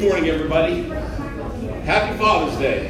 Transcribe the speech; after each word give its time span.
Good 0.00 0.08
morning, 0.08 0.30
everybody. 0.30 0.82
Happy 1.84 2.16
Father's 2.16 2.58
Day. 2.58 2.86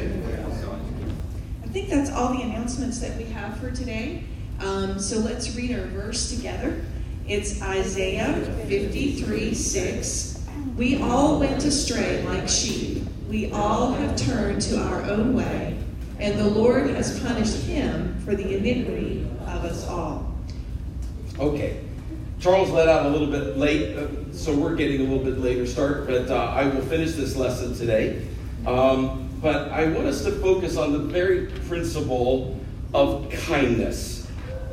I 1.61 1.67
think 1.67 1.89
that's 1.89 2.09
all 2.09 2.33
the 2.33 2.41
announcements 2.41 2.99
that 2.99 3.17
we 3.17 3.25
have 3.25 3.59
for 3.59 3.69
today. 3.69 4.23
Um, 4.61 4.97
so 4.97 5.17
let's 5.19 5.53
read 5.53 5.77
our 5.77 5.87
verse 5.87 6.33
together. 6.33 6.81
It's 7.27 7.61
Isaiah 7.61 8.33
53 8.65 9.53
6. 9.53 10.47
We 10.77 11.01
all 11.01 11.37
went 11.37 11.65
astray 11.65 12.23
like 12.23 12.47
sheep. 12.47 13.03
We 13.27 13.51
all 13.51 13.91
have 13.91 14.15
turned 14.15 14.61
to 14.61 14.77
our 14.79 15.03
own 15.03 15.33
way, 15.33 15.77
and 16.17 16.39
the 16.39 16.47
Lord 16.47 16.91
has 16.91 17.19
punished 17.19 17.63
him 17.63 18.21
for 18.23 18.35
the 18.35 18.55
iniquity 18.55 19.27
of 19.47 19.65
us 19.65 19.85
all. 19.85 20.33
Okay. 21.37 21.81
Charles 22.41 22.71
let 22.71 22.87
out 22.87 23.05
a 23.05 23.09
little 23.09 23.27
bit 23.27 23.55
late, 23.55 23.95
uh, 23.95 24.07
so 24.33 24.51
we're 24.51 24.75
getting 24.75 25.01
a 25.01 25.03
little 25.03 25.23
bit 25.23 25.39
later 25.39 25.67
start, 25.67 26.07
but 26.07 26.27
uh, 26.31 26.35
I 26.35 26.65
will 26.65 26.81
finish 26.81 27.11
this 27.11 27.35
lesson 27.35 27.75
today. 27.75 28.25
Um, 28.65 29.29
but 29.39 29.71
I 29.71 29.85
want 29.89 30.07
us 30.07 30.23
to 30.23 30.31
focus 30.31 30.75
on 30.75 30.91
the 30.91 30.97
very 30.97 31.45
principle 31.67 32.59
of 32.95 33.29
kindness. 33.29 34.27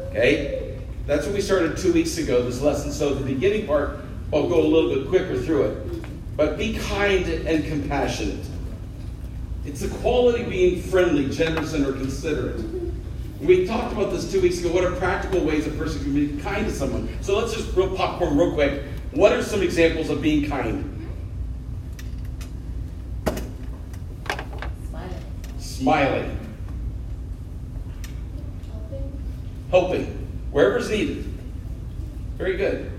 Okay? 0.09 0.79
That's 1.07 1.27
what 1.27 1.35
we 1.35 1.43
started 1.43 1.77
two 1.77 1.93
weeks 1.93 2.17
ago, 2.17 2.43
this 2.43 2.63
lesson. 2.63 2.91
So 2.91 3.13
the 3.13 3.35
beginning 3.35 3.67
part, 3.67 4.01
I'll 4.33 4.49
go 4.49 4.63
a 4.63 4.67
little 4.67 4.95
bit 4.95 5.09
quicker 5.09 5.39
through 5.39 5.65
it. 5.65 6.37
But 6.39 6.57
be 6.57 6.79
kind 6.79 7.27
and 7.27 7.67
compassionate. 7.67 8.47
It's 9.67 9.81
the 9.81 9.95
quality 9.99 10.45
being 10.45 10.81
friendly, 10.81 11.29
generous, 11.29 11.75
and 11.75 11.85
or 11.85 11.93
considerate. 11.93 12.65
We 13.41 13.67
talked 13.67 13.93
about 13.93 14.11
this 14.11 14.31
two 14.33 14.41
weeks 14.41 14.59
ago. 14.59 14.73
What 14.73 14.85
are 14.85 14.91
practical 14.97 15.45
ways 15.45 15.67
a 15.67 15.71
person 15.71 16.03
can 16.03 16.13
be 16.13 16.43
kind 16.43 16.67
to 16.67 16.73
someone? 16.73 17.09
So 17.21 17.39
let's 17.39 17.55
just 17.55 17.77
real 17.77 17.95
popcorn 17.95 18.37
real 18.37 18.53
quick. 18.53 18.83
What 19.13 19.33
are 19.33 19.43
some 19.43 19.63
examples 19.63 20.11
of 20.11 20.21
being 20.21 20.49
kind? 20.49 20.95
Smiling. 24.89 25.15
Smiling, 25.59 26.39
Helping. 28.73 29.23
helping, 29.71 30.29
wherever's 30.51 30.91
needed. 30.91 31.25
Very 32.37 32.57
good. 32.57 32.91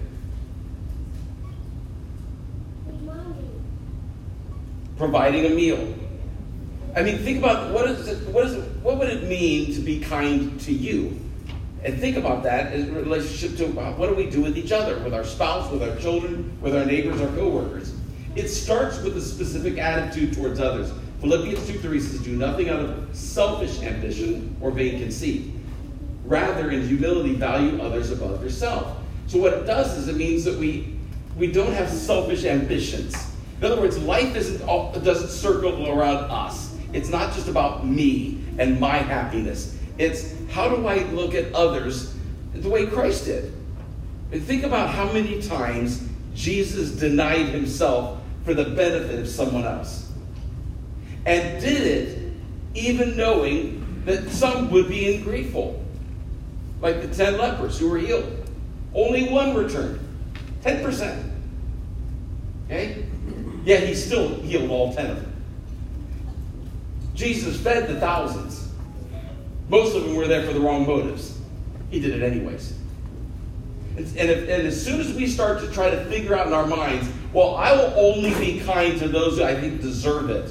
Reminding. 2.87 3.63
Providing 4.97 5.45
a 5.45 5.49
meal. 5.49 5.95
I 6.95 7.03
mean, 7.03 7.19
think 7.19 7.37
about 7.37 7.73
what 7.73 7.87
is 7.89 8.07
it, 8.07 8.27
what 8.29 8.45
is 8.45 8.53
it, 8.53 8.63
what 8.81 8.97
would 8.97 9.09
it 9.09 9.23
mean 9.23 9.73
to 9.73 9.79
be 9.79 9.99
kind 9.99 10.59
to 10.61 10.73
you? 10.73 11.19
And 11.83 11.97
think 11.99 12.17
about 12.17 12.43
that 12.43 12.73
in 12.73 12.93
relationship 12.93 13.57
to 13.57 13.67
what 13.67 14.09
do 14.09 14.15
we 14.15 14.29
do 14.29 14.41
with 14.41 14.57
each 14.57 14.71
other, 14.71 14.99
with 14.99 15.13
our 15.13 15.23
spouse, 15.23 15.71
with 15.71 15.81
our 15.81 15.95
children, 15.97 16.57
with 16.61 16.75
our 16.75 16.85
neighbors, 16.85 17.21
our 17.21 17.27
coworkers. 17.29 17.93
It 18.35 18.49
starts 18.49 18.99
with 19.01 19.15
a 19.17 19.21
specific 19.21 19.77
attitude 19.77 20.33
towards 20.33 20.59
others. 20.59 20.91
Philippians 21.21 21.67
2 21.67 21.79
3 21.79 21.99
says, 21.99 22.21
Do 22.21 22.35
nothing 22.35 22.69
out 22.69 22.79
of 22.79 23.15
selfish 23.15 23.81
ambition 23.81 24.55
or 24.59 24.71
vain 24.71 24.99
conceit. 24.99 25.51
Rather, 26.25 26.71
in 26.71 26.87
humility, 26.87 27.35
value 27.35 27.81
others 27.81 28.11
above 28.11 28.43
yourself. 28.43 28.97
So, 29.27 29.39
what 29.39 29.53
it 29.53 29.65
does 29.65 29.97
is 29.97 30.07
it 30.07 30.15
means 30.15 30.43
that 30.45 30.57
we, 30.57 30.97
we 31.37 31.51
don't 31.51 31.73
have 31.73 31.89
selfish 31.89 32.45
ambitions. 32.45 33.15
In 33.59 33.65
other 33.65 33.81
words, 33.81 33.97
life 33.97 34.35
isn't 34.35 34.61
all, 34.67 34.91
doesn't 34.99 35.29
circle 35.29 35.89
around 35.89 36.31
us. 36.31 36.68
It's 36.93 37.09
not 37.09 37.33
just 37.33 37.47
about 37.47 37.85
me 37.85 38.43
and 38.57 38.79
my 38.79 38.97
happiness. 38.97 39.77
It's 39.97 40.33
how 40.51 40.69
do 40.69 40.87
I 40.87 41.03
look 41.05 41.35
at 41.35 41.53
others 41.53 42.15
the 42.53 42.69
way 42.69 42.87
Christ 42.87 43.25
did? 43.25 43.53
And 44.31 44.43
think 44.43 44.63
about 44.63 44.89
how 44.89 45.11
many 45.11 45.41
times 45.41 46.07
Jesus 46.33 46.91
denied 46.91 47.47
himself 47.47 48.21
for 48.45 48.53
the 48.53 48.65
benefit 48.65 49.19
of 49.19 49.27
someone 49.27 49.65
else. 49.65 50.11
And 51.25 51.61
did 51.61 51.81
it 51.81 52.33
even 52.73 53.17
knowing 53.17 54.03
that 54.05 54.29
some 54.29 54.71
would 54.71 54.87
be 54.87 55.15
ungrateful. 55.15 55.83
Like 56.81 57.01
the 57.01 57.13
ten 57.13 57.37
lepers 57.37 57.77
who 57.77 57.89
were 57.89 57.97
healed. 57.97 58.35
Only 58.93 59.29
one 59.29 59.55
returned. 59.55 59.99
10%. 60.63 61.31
Okay? 62.65 63.05
Yet 63.65 63.87
he 63.87 63.93
still 63.93 64.41
healed 64.41 64.69
all 64.69 64.93
ten 64.93 65.11
of 65.11 65.17
them. 65.17 65.28
Jesus 67.19 67.59
fed 67.59 67.89
the 67.89 67.99
thousands. 67.99 68.69
Most 69.67 69.93
of 69.93 70.05
them 70.05 70.15
were 70.15 70.25
there 70.25 70.47
for 70.47 70.53
the 70.53 70.59
wrong 70.61 70.87
motives. 70.87 71.37
He 71.91 71.99
did 71.99 72.21
it 72.21 72.23
anyways. 72.23 72.73
And, 73.97 74.07
if, 74.07 74.49
and 74.49 74.65
as 74.65 74.81
soon 74.81 75.01
as 75.01 75.13
we 75.13 75.27
start 75.27 75.59
to 75.59 75.69
try 75.69 75.89
to 75.89 76.05
figure 76.05 76.33
out 76.33 76.47
in 76.47 76.53
our 76.53 76.65
minds, 76.65 77.09
well, 77.33 77.55
I 77.55 77.73
will 77.73 77.93
only 77.97 78.33
be 78.35 78.61
kind 78.61 78.97
to 78.99 79.09
those 79.09 79.37
who 79.37 79.43
I 79.43 79.53
think 79.53 79.81
deserve 79.81 80.29
it, 80.29 80.49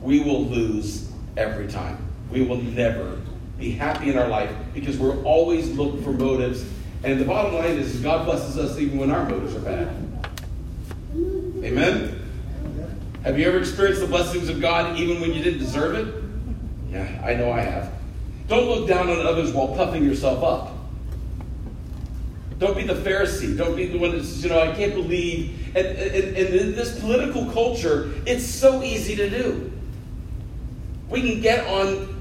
we 0.00 0.20
will 0.20 0.46
lose 0.46 1.12
every 1.36 1.68
time. 1.68 1.98
We 2.32 2.42
will 2.42 2.62
never 2.62 3.20
be 3.58 3.72
happy 3.72 4.08
in 4.08 4.16
our 4.16 4.28
life 4.28 4.50
because 4.72 4.96
we're 4.96 5.22
always 5.24 5.70
looking 5.76 6.02
for 6.02 6.12
motives. 6.12 6.64
And 7.04 7.20
the 7.20 7.26
bottom 7.26 7.52
line 7.52 7.72
is 7.72 8.00
God 8.00 8.24
blesses 8.24 8.56
us 8.56 8.78
even 8.78 8.98
when 8.98 9.10
our 9.10 9.28
motives 9.28 9.54
are 9.54 9.60
bad. 9.60 9.94
Amen? 11.62 12.19
Have 13.24 13.38
you 13.38 13.46
ever 13.46 13.58
experienced 13.58 14.00
the 14.00 14.06
blessings 14.06 14.48
of 14.48 14.60
God 14.60 14.98
even 14.98 15.20
when 15.20 15.32
you 15.32 15.42
didn't 15.42 15.58
deserve 15.58 15.94
it? 15.94 16.24
Yeah, 16.90 17.22
I 17.24 17.34
know 17.34 17.52
I 17.52 17.60
have. 17.60 17.92
Don't 18.48 18.66
look 18.66 18.88
down 18.88 19.10
on 19.10 19.26
others 19.26 19.52
while 19.52 19.68
puffing 19.68 20.04
yourself 20.04 20.42
up. 20.42 20.76
Don't 22.58 22.76
be 22.76 22.84
the 22.84 22.94
Pharisee. 22.94 23.56
Don't 23.56 23.76
be 23.76 23.86
the 23.86 23.98
one 23.98 24.12
that 24.12 24.24
says, 24.24 24.42
you 24.42 24.50
know, 24.50 24.60
I 24.60 24.74
can't 24.74 24.94
believe. 24.94 25.76
And, 25.76 25.86
and, 25.86 26.36
and 26.36 26.54
in 26.54 26.74
this 26.74 26.98
political 26.98 27.46
culture, 27.52 28.12
it's 28.26 28.44
so 28.44 28.82
easy 28.82 29.16
to 29.16 29.30
do. 29.30 29.70
We 31.08 31.20
can 31.20 31.40
get 31.40 31.66
on 31.66 32.16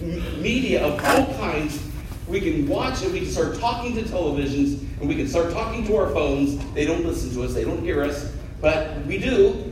media 0.00 0.84
of 0.84 1.04
all 1.04 1.34
kinds. 1.36 1.82
We 2.26 2.40
can 2.40 2.68
watch 2.68 3.02
and 3.02 3.12
we 3.12 3.20
can 3.20 3.30
start 3.30 3.58
talking 3.58 3.94
to 3.96 4.02
televisions 4.02 4.80
and 5.00 5.08
we 5.08 5.16
can 5.16 5.28
start 5.28 5.52
talking 5.52 5.86
to 5.86 5.96
our 5.96 6.10
phones. 6.10 6.58
They 6.74 6.86
don't 6.86 7.04
listen 7.04 7.32
to 7.34 7.44
us, 7.44 7.54
they 7.54 7.64
don't 7.64 7.82
hear 7.82 8.02
us, 8.02 8.32
but 8.60 9.04
we 9.06 9.18
do. 9.18 9.69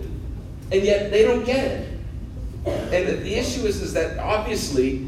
And 0.71 0.83
yet 0.83 1.11
they 1.11 1.23
don't 1.23 1.45
get 1.45 1.65
it. 1.65 1.99
And 2.67 3.23
the 3.23 3.35
issue 3.35 3.67
is, 3.67 3.81
is 3.81 3.95
that 3.95 4.19
obviously 4.19 5.07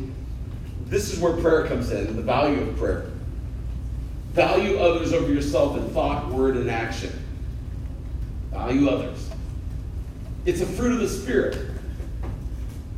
this 0.87 1.13
is 1.13 1.21
where 1.21 1.35
prayer 1.35 1.67
comes 1.67 1.91
in, 1.91 2.17
the 2.17 2.23
value 2.23 2.63
of 2.63 2.77
prayer. 2.77 3.11
Value 4.33 4.79
others 4.79 5.13
over 5.13 5.33
yourself 5.33 5.77
in 5.77 5.89
thought, 5.91 6.29
word, 6.29 6.57
and 6.57 6.71
action. 6.71 7.13
Value 8.51 8.89
others. 8.89 9.29
It's 10.47 10.61
a 10.61 10.67
fruit 10.67 10.93
of 10.93 11.01
the 11.01 11.09
Spirit. 11.09 11.59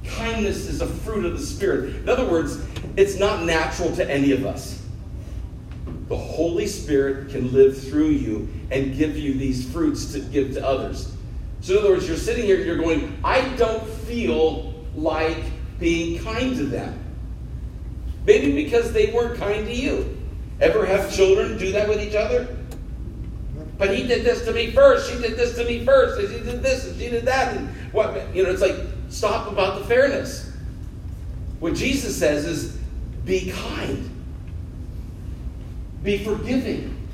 Kindness 0.05 0.69
is 0.69 0.81
a 0.81 0.87
fruit 0.87 1.25
of 1.25 1.39
the 1.39 1.45
Spirit. 1.45 1.97
In 1.97 2.09
other 2.09 2.27
words, 2.27 2.63
it's 2.97 3.19
not 3.19 3.45
natural 3.45 3.95
to 3.97 4.11
any 4.11 4.33
of 4.33 4.47
us. 4.47 4.83
The 6.09 6.17
Holy 6.17 6.67
Spirit 6.67 7.31
can 7.31 7.53
live 7.53 7.79
through 7.79 8.11
you 8.11 8.49
and 8.71 8.97
give 8.97 9.17
you 9.17 9.35
these 9.35 9.71
fruits 9.71 10.13
to 10.13 10.21
give 10.21 10.55
to 10.55 10.67
others. 10.67 11.15
So, 11.63 11.75
in 11.75 11.79
other 11.79 11.91
words, 11.91 12.07
you're 12.07 12.17
sitting 12.17 12.45
here 12.45 12.59
you're 12.59 12.77
going, 12.77 13.19
I 13.25 13.49
don't 13.57 13.89
feel 13.89 14.75
like 14.95 15.39
being 15.79 16.23
kind 16.23 16.57
to 16.57 16.67
them. 16.67 16.99
Maybe 18.27 18.53
because 18.53 18.93
they 18.93 19.13
weren't 19.13 19.39
kind 19.39 19.67
to 19.67 19.75
you. 19.75 20.21
Ever 20.61 20.85
have 20.85 21.13
children 21.13 21.57
do 21.59 21.73
that 21.73 21.89
with 21.89 22.01
each 22.01 22.15
other? 22.15 22.57
But 23.79 23.97
he 23.97 24.07
did 24.07 24.25
this 24.25 24.45
to 24.45 24.53
me 24.53 24.71
first. 24.71 25.11
She 25.11 25.21
did 25.21 25.37
this 25.37 25.57
to 25.57 25.65
me 25.65 25.85
first. 25.85 26.21
And 26.21 26.29
she 26.29 26.51
did 26.51 26.63
this 26.63 26.87
and 26.87 27.01
she 27.01 27.09
did 27.09 27.25
that. 27.25 27.57
And 27.57 27.69
what 27.93 28.35
you 28.35 28.45
know, 28.45 28.51
it's 28.51 28.61
like 28.61 28.77
stop 29.09 29.51
about 29.51 29.81
the 29.81 29.85
fairness. 29.87 30.53
What 31.59 31.75
Jesus 31.75 32.17
says 32.17 32.45
is 32.45 32.77
be 33.25 33.51
kind. 33.51 34.09
Be 36.03 36.19
forgiving. 36.25 37.09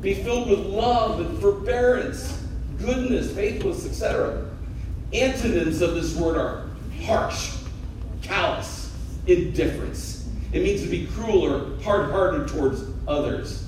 Be 0.00 0.14
filled 0.14 0.48
with 0.48 0.60
love 0.60 1.20
and 1.20 1.38
forbearance, 1.38 2.39
goodness, 2.80 3.32
faithfulness, 3.32 3.86
etc. 3.86 4.46
Antonyms 5.12 5.82
of 5.82 5.94
this 5.94 6.16
word 6.16 6.36
are 6.36 6.66
harsh, 7.04 7.56
callous, 8.22 8.92
indifference. 9.26 10.28
It 10.52 10.62
means 10.62 10.82
to 10.82 10.88
be 10.88 11.06
cruel 11.06 11.44
or 11.44 11.82
hard 11.82 12.10
hearted 12.10 12.48
towards 12.48 12.82
others. 13.06 13.66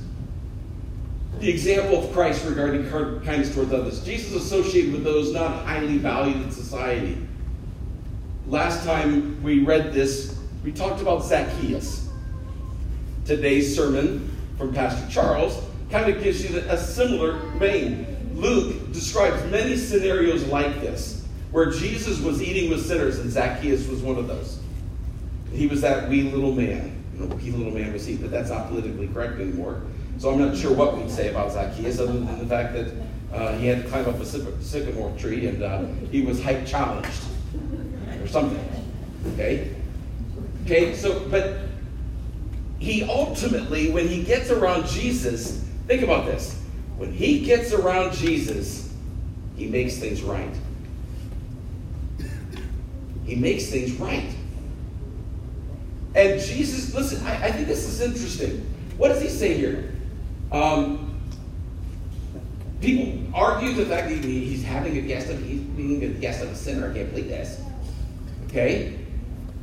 The 1.38 1.48
example 1.48 2.04
of 2.04 2.12
Christ 2.12 2.44
regarding 2.44 2.88
kindness 2.90 3.54
towards 3.54 3.72
others. 3.72 4.04
Jesus 4.04 4.34
associated 4.34 4.92
with 4.92 5.04
those 5.04 5.32
not 5.32 5.64
highly 5.64 5.98
valued 5.98 6.36
in 6.36 6.50
society. 6.50 7.18
Last 8.46 8.84
time 8.84 9.42
we 9.42 9.64
read 9.64 9.92
this, 9.92 10.38
we 10.64 10.72
talked 10.72 11.00
about 11.00 11.24
Zacchaeus. 11.24 12.08
Today's 13.24 13.74
sermon 13.74 14.30
from 14.58 14.72
Pastor 14.72 15.08
Charles 15.10 15.60
kind 15.90 16.12
of 16.12 16.22
gives 16.22 16.48
you 16.48 16.58
a 16.58 16.76
similar 16.76 17.38
vein. 17.58 18.11
Luke 18.34 18.92
describes 18.92 19.42
many 19.50 19.76
scenarios 19.76 20.44
like 20.46 20.80
this, 20.80 21.26
where 21.50 21.70
Jesus 21.70 22.20
was 22.20 22.42
eating 22.42 22.70
with 22.70 22.86
sinners 22.86 23.18
and 23.18 23.30
Zacchaeus 23.30 23.86
was 23.88 24.00
one 24.00 24.16
of 24.18 24.26
those. 24.26 24.58
He 25.52 25.66
was 25.66 25.80
that 25.82 26.08
wee 26.08 26.22
little 26.22 26.52
man. 26.52 27.02
You 27.18 27.26
wee 27.26 27.50
little 27.50 27.72
man 27.72 27.92
was 27.92 28.06
he, 28.06 28.16
but 28.16 28.30
that's 28.30 28.50
not 28.50 28.68
politically 28.68 29.08
correct 29.08 29.40
anymore. 29.40 29.82
So 30.18 30.30
I'm 30.30 30.38
not 30.38 30.56
sure 30.56 30.72
what 30.72 30.96
we'd 30.96 31.10
say 31.10 31.30
about 31.30 31.52
Zacchaeus, 31.52 31.98
other 31.98 32.12
than 32.12 32.38
the 32.38 32.46
fact 32.46 32.74
that 32.74 32.92
Uh, 33.32 33.56
he 33.56 33.66
had 33.66 33.82
to 33.82 33.88
climb 33.88 34.06
up 34.06 34.20
a 34.20 34.26
sycamore 34.60 35.10
tree, 35.16 35.46
and 35.46 35.62
uh, 35.62 35.86
he 36.10 36.20
was 36.20 36.42
height 36.42 36.66
challenged 36.66 37.24
or 38.20 38.28
something. 38.28 38.62
Okay? 39.32 39.72
Okay, 40.66 40.94
so, 40.94 41.18
but 41.30 41.60
he 42.78 43.04
ultimately, 43.04 43.90
when 43.90 44.06
he 44.06 44.22
gets 44.22 44.50
around 44.50 44.86
Jesus, 44.86 45.64
think 45.86 46.02
about 46.02 46.26
this. 46.26 46.61
When 47.02 47.12
he 47.12 47.44
gets 47.44 47.72
around 47.72 48.12
Jesus, 48.12 48.94
he 49.56 49.66
makes 49.66 49.96
things 49.96 50.22
right. 50.22 50.54
He 53.26 53.34
makes 53.34 53.66
things 53.66 53.90
right. 53.94 54.32
And 56.14 56.40
Jesus, 56.40 56.94
listen, 56.94 57.26
I, 57.26 57.46
I 57.46 57.50
think 57.50 57.66
this 57.66 57.88
is 57.88 58.00
interesting. 58.00 58.72
What 58.98 59.08
does 59.08 59.20
he 59.20 59.28
say 59.28 59.54
here? 59.54 59.92
Um, 60.52 61.20
people 62.80 63.34
argue 63.34 63.72
the 63.72 63.86
fact 63.86 64.08
that 64.08 64.22
he's 64.22 64.62
having 64.62 64.96
a 64.96 65.00
guest 65.00 65.28
of 65.28 65.42
he's 65.42 65.58
being 65.60 66.04
a 66.04 66.08
guest 66.08 66.40
of 66.44 66.50
a 66.50 66.54
sinner. 66.54 66.88
I 66.88 66.94
can't 66.94 67.10
believe 67.10 67.26
this. 67.26 67.60
Okay? 68.46 68.96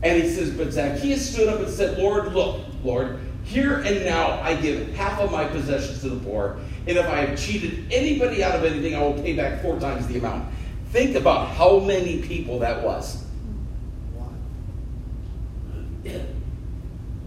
And 0.03 0.21
he 0.21 0.29
says, 0.29 0.51
But 0.51 0.73
Zacchaeus 0.73 1.33
stood 1.33 1.47
up 1.47 1.61
and 1.61 1.69
said, 1.69 1.99
Lord, 1.99 2.33
look, 2.33 2.65
Lord, 2.83 3.21
here 3.45 3.75
and 3.79 4.03
now 4.03 4.41
I 4.41 4.55
give 4.55 4.93
half 4.95 5.21
of 5.21 5.31
my 5.31 5.45
possessions 5.45 6.01
to 6.01 6.09
the 6.09 6.19
poor, 6.19 6.59
and 6.87 6.97
if 6.97 7.05
I 7.05 7.25
have 7.25 7.39
cheated 7.39 7.91
anybody 7.91 8.43
out 8.43 8.55
of 8.55 8.63
anything, 8.63 8.95
I 8.95 9.01
will 9.01 9.21
pay 9.21 9.33
back 9.33 9.61
four 9.61 9.79
times 9.79 10.07
the 10.07 10.17
amount. 10.17 10.51
Think 10.91 11.15
about 11.15 11.49
how 11.49 11.79
many 11.79 12.21
people 12.21 12.59
that 12.59 12.83
was. 12.83 13.23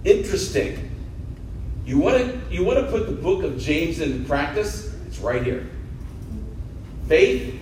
Interesting. 0.04 0.90
You 1.87 1.99
want 1.99 2.16
to 2.16 2.40
you 2.50 2.64
want 2.64 2.78
to 2.78 2.90
put 2.90 3.06
the 3.06 3.12
book 3.12 3.44
of 3.44 3.58
James 3.58 4.00
into 4.00 4.26
practice? 4.26 4.93
It's 5.06 5.19
right 5.19 5.43
here. 5.43 5.69
Faith 7.06 7.54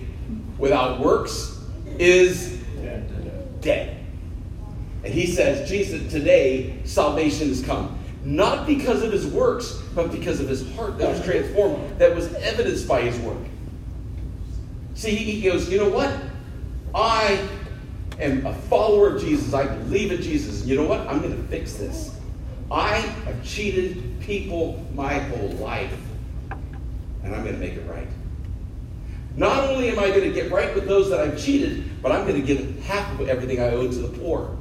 without 0.57 0.99
works 0.99 1.59
is 1.99 2.59
dead. 3.61 3.97
And 5.03 5.13
he 5.13 5.25
says, 5.25 5.67
Jesus, 5.67 6.11
today 6.11 6.79
salvation 6.83 7.49
has 7.49 7.63
come. 7.63 7.97
Not 8.23 8.67
because 8.67 9.01
of 9.01 9.11
his 9.11 9.25
works, 9.25 9.80
but 9.95 10.11
because 10.11 10.39
of 10.39 10.47
his 10.47 10.69
heart 10.75 10.97
that 10.97 11.09
was 11.09 11.23
transformed, 11.23 11.99
that 11.99 12.15
was 12.15 12.33
evidenced 12.35 12.87
by 12.87 13.01
his 13.01 13.17
work. 13.19 13.37
See, 14.93 15.15
he 15.15 15.41
goes, 15.41 15.69
you 15.69 15.77
know 15.79 15.89
what? 15.89 16.13
I 16.93 17.47
am 18.19 18.45
a 18.45 18.53
follower 18.53 19.15
of 19.15 19.21
Jesus. 19.21 19.53
I 19.53 19.65
believe 19.65 20.11
in 20.11 20.21
Jesus. 20.21 20.61
And 20.61 20.69
you 20.69 20.75
know 20.75 20.85
what? 20.85 21.01
I'm 21.07 21.21
going 21.21 21.35
to 21.35 21.43
fix 21.47 21.73
this. 21.73 22.15
I 22.69 22.97
have 22.97 23.43
cheated 23.43 24.19
people 24.21 24.85
my 24.93 25.15
whole 25.15 25.49
life, 25.53 25.93
and 27.23 27.35
I'm 27.35 27.43
going 27.43 27.55
to 27.55 27.59
make 27.59 27.73
it 27.73 27.85
right. 27.89 28.07
Not 29.35 29.69
only 29.69 29.89
am 29.89 29.99
I 29.99 30.09
going 30.09 30.23
to 30.23 30.31
get 30.31 30.51
right 30.51 30.73
with 30.75 30.87
those 30.87 31.09
that 31.09 31.19
I've 31.19 31.37
cheated, 31.37 32.01
but 32.01 32.11
I'm 32.11 32.27
going 32.27 32.39
to 32.39 32.45
give 32.45 32.79
half 32.83 33.19
of 33.19 33.27
everything 33.27 33.59
I 33.59 33.71
owe 33.71 33.87
to 33.87 33.95
the 33.95 34.17
poor. 34.19 34.57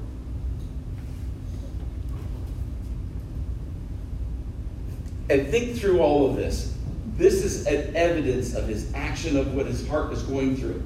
And 5.30 5.46
think 5.46 5.76
through 5.76 6.00
all 6.00 6.28
of 6.28 6.36
this. 6.36 6.74
This 7.16 7.44
is 7.44 7.66
an 7.66 7.94
evidence 7.94 8.54
of 8.54 8.66
his 8.66 8.92
action 8.94 9.36
of 9.36 9.54
what 9.54 9.66
his 9.66 9.86
heart 9.86 10.12
is 10.12 10.22
going 10.24 10.56
through. 10.56 10.82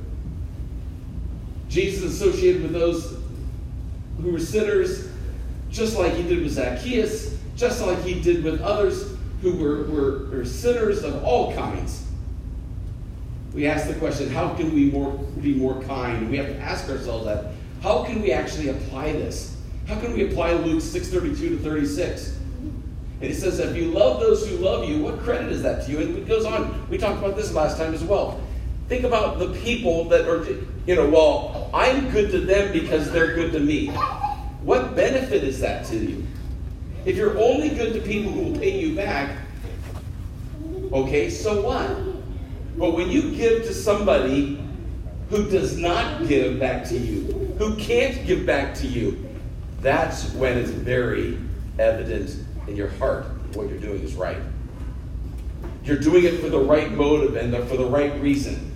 Jesus 1.68 2.04
associated 2.04 2.62
with 2.62 2.72
those 2.72 3.18
who 4.20 4.30
were 4.30 4.38
sinners 4.38 5.08
just 5.70 5.96
like 5.96 6.12
he 6.12 6.22
did 6.22 6.42
with 6.42 6.52
Zacchaeus, 6.52 7.38
just 7.56 7.80
like 7.80 8.00
he 8.02 8.20
did 8.20 8.44
with 8.44 8.60
others 8.60 9.16
who 9.40 9.56
were, 9.56 9.84
were, 9.84 10.30
were 10.30 10.44
sinners 10.44 11.02
of 11.02 11.24
all 11.24 11.54
kinds. 11.54 12.06
We 13.54 13.66
ask 13.66 13.88
the 13.88 13.94
question, 13.94 14.28
how 14.28 14.54
can 14.54 14.74
we 14.74 14.90
more, 14.90 15.12
be 15.40 15.54
more 15.54 15.80
kind? 15.82 16.30
We 16.30 16.36
have 16.36 16.48
to 16.48 16.58
ask 16.58 16.88
ourselves 16.90 17.24
that. 17.24 17.52
How 17.82 18.04
can 18.04 18.20
we 18.20 18.30
actually 18.32 18.68
apply 18.68 19.12
this? 19.12 19.56
How 19.86 19.98
can 20.00 20.12
we 20.12 20.28
apply 20.28 20.52
Luke 20.52 20.82
6:32 20.82 21.38
to 21.38 21.58
36? 21.58 22.38
And 23.24 23.32
he 23.32 23.40
says, 23.40 23.58
if 23.58 23.74
you 23.74 23.86
love 23.86 24.20
those 24.20 24.46
who 24.46 24.58
love 24.58 24.86
you, 24.86 25.02
what 25.02 25.18
credit 25.20 25.50
is 25.50 25.62
that 25.62 25.86
to 25.86 25.90
you? 25.90 25.98
And 26.00 26.18
it 26.18 26.28
goes 26.28 26.44
on. 26.44 26.86
We 26.90 26.98
talked 26.98 27.20
about 27.20 27.36
this 27.36 27.54
last 27.54 27.78
time 27.78 27.94
as 27.94 28.04
well. 28.04 28.38
Think 28.86 29.04
about 29.04 29.38
the 29.38 29.48
people 29.60 30.04
that 30.10 30.28
are, 30.28 30.44
you 30.86 30.94
know, 30.94 31.08
well, 31.08 31.70
I'm 31.72 32.10
good 32.10 32.30
to 32.32 32.40
them 32.40 32.70
because 32.74 33.10
they're 33.10 33.34
good 33.34 33.52
to 33.52 33.60
me. 33.60 33.86
What 34.60 34.94
benefit 34.94 35.42
is 35.42 35.58
that 35.60 35.86
to 35.86 35.96
you? 35.96 36.26
If 37.06 37.16
you're 37.16 37.38
only 37.38 37.70
good 37.70 37.94
to 37.94 38.00
people 38.02 38.30
who 38.30 38.42
will 38.42 38.58
pay 38.58 38.78
you 38.78 38.94
back, 38.94 39.38
okay, 40.92 41.30
so 41.30 41.62
what? 41.62 41.88
But 42.76 42.92
when 42.92 43.08
you 43.08 43.34
give 43.34 43.62
to 43.62 43.72
somebody 43.72 44.62
who 45.30 45.48
does 45.48 45.78
not 45.78 46.28
give 46.28 46.60
back 46.60 46.86
to 46.90 46.98
you, 46.98 47.54
who 47.56 47.74
can't 47.76 48.26
give 48.26 48.44
back 48.44 48.74
to 48.74 48.86
you, 48.86 49.30
that's 49.80 50.30
when 50.34 50.58
it's 50.58 50.68
very 50.68 51.38
evident 51.78 52.43
in 52.66 52.76
your 52.76 52.88
heart 52.88 53.26
what 53.56 53.68
you're 53.68 53.78
doing 53.78 54.02
is 54.02 54.14
right. 54.14 54.38
You're 55.84 55.98
doing 55.98 56.24
it 56.24 56.40
for 56.40 56.48
the 56.48 56.58
right 56.58 56.90
motive 56.90 57.36
and 57.36 57.52
for 57.68 57.76
the 57.76 57.86
right 57.86 58.20
reason. 58.20 58.74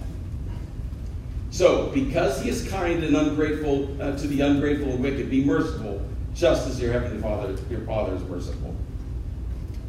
So, 1.50 1.86
because 1.88 2.42
he 2.42 2.50
is 2.50 2.68
kind 2.68 3.02
and 3.02 3.16
ungrateful 3.16 4.00
uh, 4.00 4.16
to 4.16 4.26
the 4.26 4.42
ungrateful 4.42 4.90
and 4.90 5.02
wicked, 5.02 5.30
be 5.30 5.44
merciful, 5.44 6.02
just 6.34 6.68
as 6.68 6.80
your 6.80 6.92
heavenly 6.92 7.20
Father, 7.22 7.56
your 7.70 7.80
Father 7.80 8.14
is 8.14 8.22
merciful. 8.24 8.76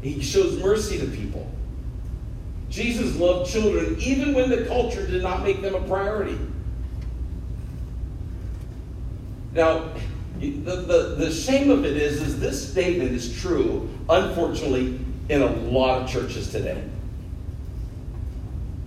He 0.02 0.22
shows 0.22 0.62
mercy 0.64 0.98
to 1.00 1.06
people. 1.08 1.50
Jesus 2.70 3.16
loved 3.18 3.52
children 3.52 3.98
even 4.00 4.34
when 4.34 4.50
the 4.50 4.66
culture 4.66 5.06
did 5.06 5.22
not 5.22 5.44
make 5.44 5.62
them 5.62 5.76
a 5.76 5.82
priority. 5.82 6.38
Now, 9.52 9.90
the, 10.38 10.76
the, 10.76 11.16
the 11.18 11.32
shame 11.32 11.70
of 11.70 11.86
it 11.86 11.98
is, 11.98 12.22
is 12.22 12.40
this 12.40 12.72
statement 12.72 13.12
is 13.12 13.40
true, 13.42 13.90
unfortunately, 14.10 15.00
in 15.30 15.42
a 15.42 15.52
lot 15.52 16.02
of 16.02 16.10
churches 16.10 16.52
today. 16.52 16.84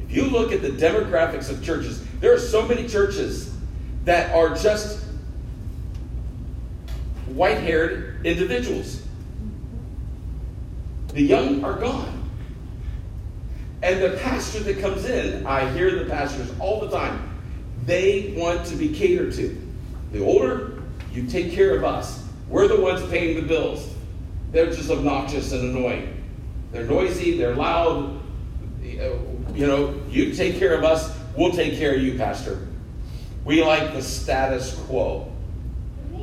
If 0.00 0.15
you 0.15 0.25
look 0.25 0.53
at 0.53 0.62
the 0.62 0.71
demographics 0.71 1.50
of 1.50 1.62
churches, 1.62 2.05
there 2.21 2.33
are 2.33 2.39
so 2.39 2.67
many 2.67 2.89
churches 2.89 3.55
that 4.05 4.35
are 4.35 4.55
just 4.55 5.05
white 7.27 7.59
haired 7.59 8.25
individuals. 8.25 9.03
The 11.09 11.23
young 11.23 11.65
are 11.65 11.79
gone. 11.79 12.31
And 13.83 14.00
the 14.00 14.19
pastor 14.19 14.61
that 14.61 14.79
comes 14.79 15.05
in, 15.05 15.44
I 15.47 15.71
hear 15.73 16.03
the 16.03 16.09
pastors 16.09 16.53
all 16.61 16.81
the 16.81 16.91
time, 16.91 17.29
they 17.85 18.35
want 18.37 18.65
to 18.67 18.77
be 18.77 18.94
catered 18.94 19.33
to. 19.35 19.61
The 20.13 20.25
older, 20.25 20.71
you 21.13 21.27
take 21.27 21.53
care 21.53 21.77
of 21.77 21.85
us. 21.85 22.25
We're 22.49 22.69
the 22.69 22.81
ones 22.81 23.09
paying 23.11 23.37
the 23.37 23.43
bills. 23.43 23.89
They're 24.51 24.71
just 24.71 24.91
obnoxious 24.91 25.53
and 25.53 25.77
annoying. 25.77 26.23
They're 26.73 26.87
noisy, 26.87 27.37
they're 27.39 27.55
loud. 27.55 28.21
Uh, 28.83 29.17
you 29.55 29.67
know, 29.67 29.95
you 30.09 30.35
take 30.35 30.59
care 30.59 30.75
of 30.75 30.85
us, 30.85 31.17
We'll 31.37 31.53
take 31.53 31.79
care 31.79 31.95
of 31.95 32.03
you, 32.03 32.19
Pastor. 32.19 32.67
We 33.45 33.63
like 33.65 33.95
the 33.95 34.03
status 34.03 34.79
quo. 34.87 35.33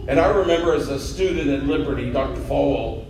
And 0.08 0.19
I 0.19 0.27
remember 0.29 0.74
as 0.74 0.89
a 0.89 1.00
student 1.00 1.50
at 1.50 1.63
Liberty, 1.63 2.12
Dr. 2.12 2.39
Falwell 2.41 3.05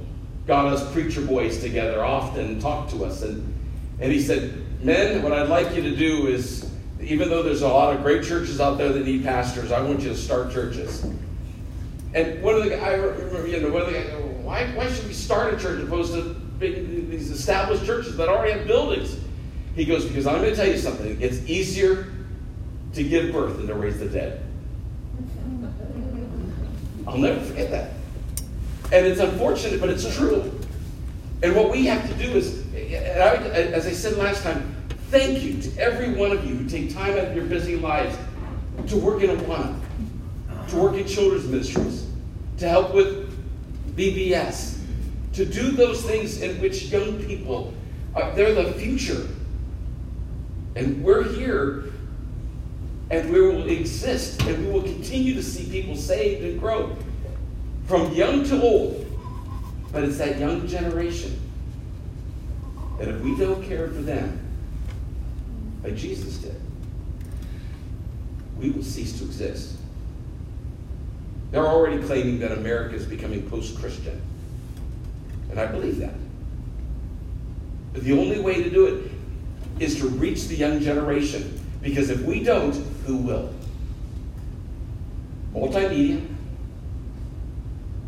got 0.47 0.65
us 0.65 0.91
preacher 0.93 1.21
boys 1.21 1.61
together 1.61 2.03
often 2.03 2.45
and 2.45 2.61
talked 2.61 2.91
to 2.91 3.05
us. 3.05 3.21
And, 3.21 3.53
and 3.99 4.11
he 4.11 4.21
said, 4.21 4.81
Men, 4.83 5.21
what 5.21 5.33
I'd 5.33 5.49
like 5.49 5.75
you 5.75 5.81
to 5.81 5.95
do 5.95 6.27
is, 6.27 6.69
even 7.01 7.29
though 7.29 7.43
there's 7.43 7.61
a 7.61 7.67
lot 7.67 7.93
of 7.93 8.01
great 8.01 8.23
churches 8.23 8.61
out 8.61 8.77
there 8.77 8.91
that 8.91 9.05
need 9.05 9.23
pastors, 9.23 9.71
I 9.71 9.81
want 9.81 10.01
you 10.01 10.09
to 10.09 10.15
start 10.15 10.51
churches. 10.51 11.05
And 12.13 12.41
one 12.41 12.55
of 12.55 12.63
the 12.63 12.81
I 12.81 12.93
remember, 12.93 13.47
you 13.47 13.59
know, 13.59 13.71
one 13.71 13.83
of 13.83 13.87
the 13.87 13.93
guys, 13.93 14.09
why, 14.41 14.65
why 14.73 14.91
should 14.91 15.07
we 15.07 15.13
start 15.13 15.53
a 15.53 15.57
church 15.57 15.83
opposed 15.83 16.13
to 16.13 16.33
big, 16.57 17.09
these 17.09 17.29
established 17.29 17.85
churches 17.85 18.17
that 18.17 18.29
already 18.29 18.53
have 18.53 18.65
buildings? 18.65 19.17
He 19.75 19.85
goes, 19.85 20.05
Because 20.05 20.25
I'm 20.25 20.41
going 20.41 20.49
to 20.49 20.55
tell 20.55 20.67
you 20.67 20.77
something. 20.77 21.21
It's 21.21 21.37
easier 21.47 22.07
to 22.93 23.03
give 23.03 23.31
birth 23.31 23.57
than 23.57 23.67
to 23.67 23.75
raise 23.75 23.99
the 23.99 24.07
dead. 24.07 24.43
I'll 27.07 27.17
never 27.17 27.39
forget 27.41 27.71
that. 27.71 27.91
And 28.91 29.05
it's 29.05 29.19
unfortunate, 29.19 29.79
but 29.79 29.89
it's 29.89 30.15
true. 30.15 30.59
And 31.41 31.55
what 31.55 31.71
we 31.71 31.85
have 31.85 32.07
to 32.09 32.13
do 32.15 32.31
is, 32.31 32.65
as 32.73 33.87
I 33.87 33.91
said 33.91 34.17
last 34.17 34.43
time, 34.43 34.75
thank 35.09 35.41
you 35.41 35.61
to 35.61 35.79
every 35.79 36.13
one 36.13 36.31
of 36.31 36.45
you 36.45 36.55
who 36.55 36.67
take 36.67 36.93
time 36.93 37.13
out 37.13 37.25
of 37.25 37.35
your 37.35 37.45
busy 37.45 37.75
lives 37.77 38.17
to 38.87 38.97
work 38.97 39.21
in 39.23 39.29
Awana, 39.37 39.79
to 40.69 40.75
work 40.75 40.95
in 40.95 41.07
children's 41.07 41.47
ministries, 41.47 42.07
to 42.57 42.67
help 42.67 42.93
with 42.93 43.29
VBS, 43.95 44.79
to 45.33 45.45
do 45.45 45.71
those 45.71 46.03
things 46.03 46.41
in 46.41 46.59
which 46.61 46.85
young 46.85 47.21
people, 47.23 47.73
uh, 48.15 48.33
they're 48.35 48.53
the 48.53 48.73
future. 48.73 49.27
And 50.75 51.03
we're 51.03 51.23
here 51.23 51.85
and 53.11 53.31
we 53.31 53.41
will 53.41 53.67
exist 53.67 54.41
and 54.43 54.65
we 54.65 54.71
will 54.71 54.83
continue 54.83 55.33
to 55.33 55.43
see 55.43 55.69
people 55.69 55.95
saved 55.95 56.43
and 56.43 56.59
grow 56.59 56.95
from 57.85 58.13
young 58.13 58.43
to 58.45 58.61
old. 58.61 59.05
But 59.91 60.03
it's 60.03 60.19
that 60.19 60.37
young 60.37 60.67
generation 60.67 61.39
that 62.99 63.07
if 63.07 63.21
we 63.21 63.35
don't 63.35 63.63
care 63.63 63.87
for 63.87 64.01
them, 64.01 64.39
like 65.83 65.95
Jesus 65.95 66.37
did, 66.37 66.55
we 68.59 68.69
will 68.69 68.83
cease 68.83 69.17
to 69.19 69.25
exist. 69.25 69.78
They're 71.51 71.67
already 71.67 72.01
claiming 72.03 72.39
that 72.39 72.51
America 72.51 72.95
is 72.95 73.05
becoming 73.05 73.49
post 73.49 73.77
Christian. 73.77 74.21
And 75.49 75.59
I 75.59 75.65
believe 75.65 75.97
that. 75.97 76.13
But 77.93 78.03
the 78.03 78.17
only 78.17 78.39
way 78.39 78.61
to 78.63 78.69
do 78.69 78.85
it 78.85 79.11
is 79.79 79.97
to 79.99 80.07
reach 80.07 80.47
the 80.47 80.55
young 80.55 80.79
generation. 80.79 81.59
Because 81.81 82.09
if 82.09 82.21
we 82.21 82.43
don't, 82.43 82.75
who 83.05 83.17
will? 83.17 83.53
Multimedia, 85.53 86.25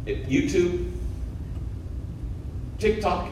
YouTube, 0.06 0.92
TikTok, 2.78 3.30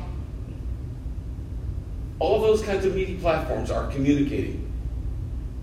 all 2.20 2.42
those 2.42 2.62
kinds 2.62 2.86
of 2.86 2.96
media 2.96 3.18
platforms 3.20 3.70
are 3.70 3.88
communicating. 3.92 4.72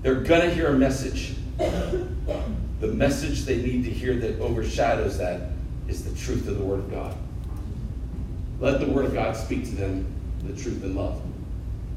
They're 0.02 0.20
going 0.20 0.42
to 0.42 0.54
hear 0.54 0.68
a 0.68 0.78
message. 0.78 1.34
The 2.80 2.88
message 2.88 3.44
they 3.44 3.56
need 3.56 3.84
to 3.84 3.90
hear 3.90 4.14
that 4.16 4.40
overshadows 4.40 5.18
that 5.18 5.50
is 5.88 6.04
the 6.04 6.14
truth 6.18 6.46
of 6.48 6.58
the 6.58 6.64
Word 6.64 6.80
of 6.80 6.90
God. 6.90 7.16
Let 8.60 8.80
the 8.80 8.86
Word 8.86 9.06
of 9.06 9.14
God 9.14 9.36
speak 9.36 9.64
to 9.64 9.74
them 9.74 10.06
the 10.44 10.60
truth 10.60 10.82
and 10.82 10.94
love. 10.94 11.20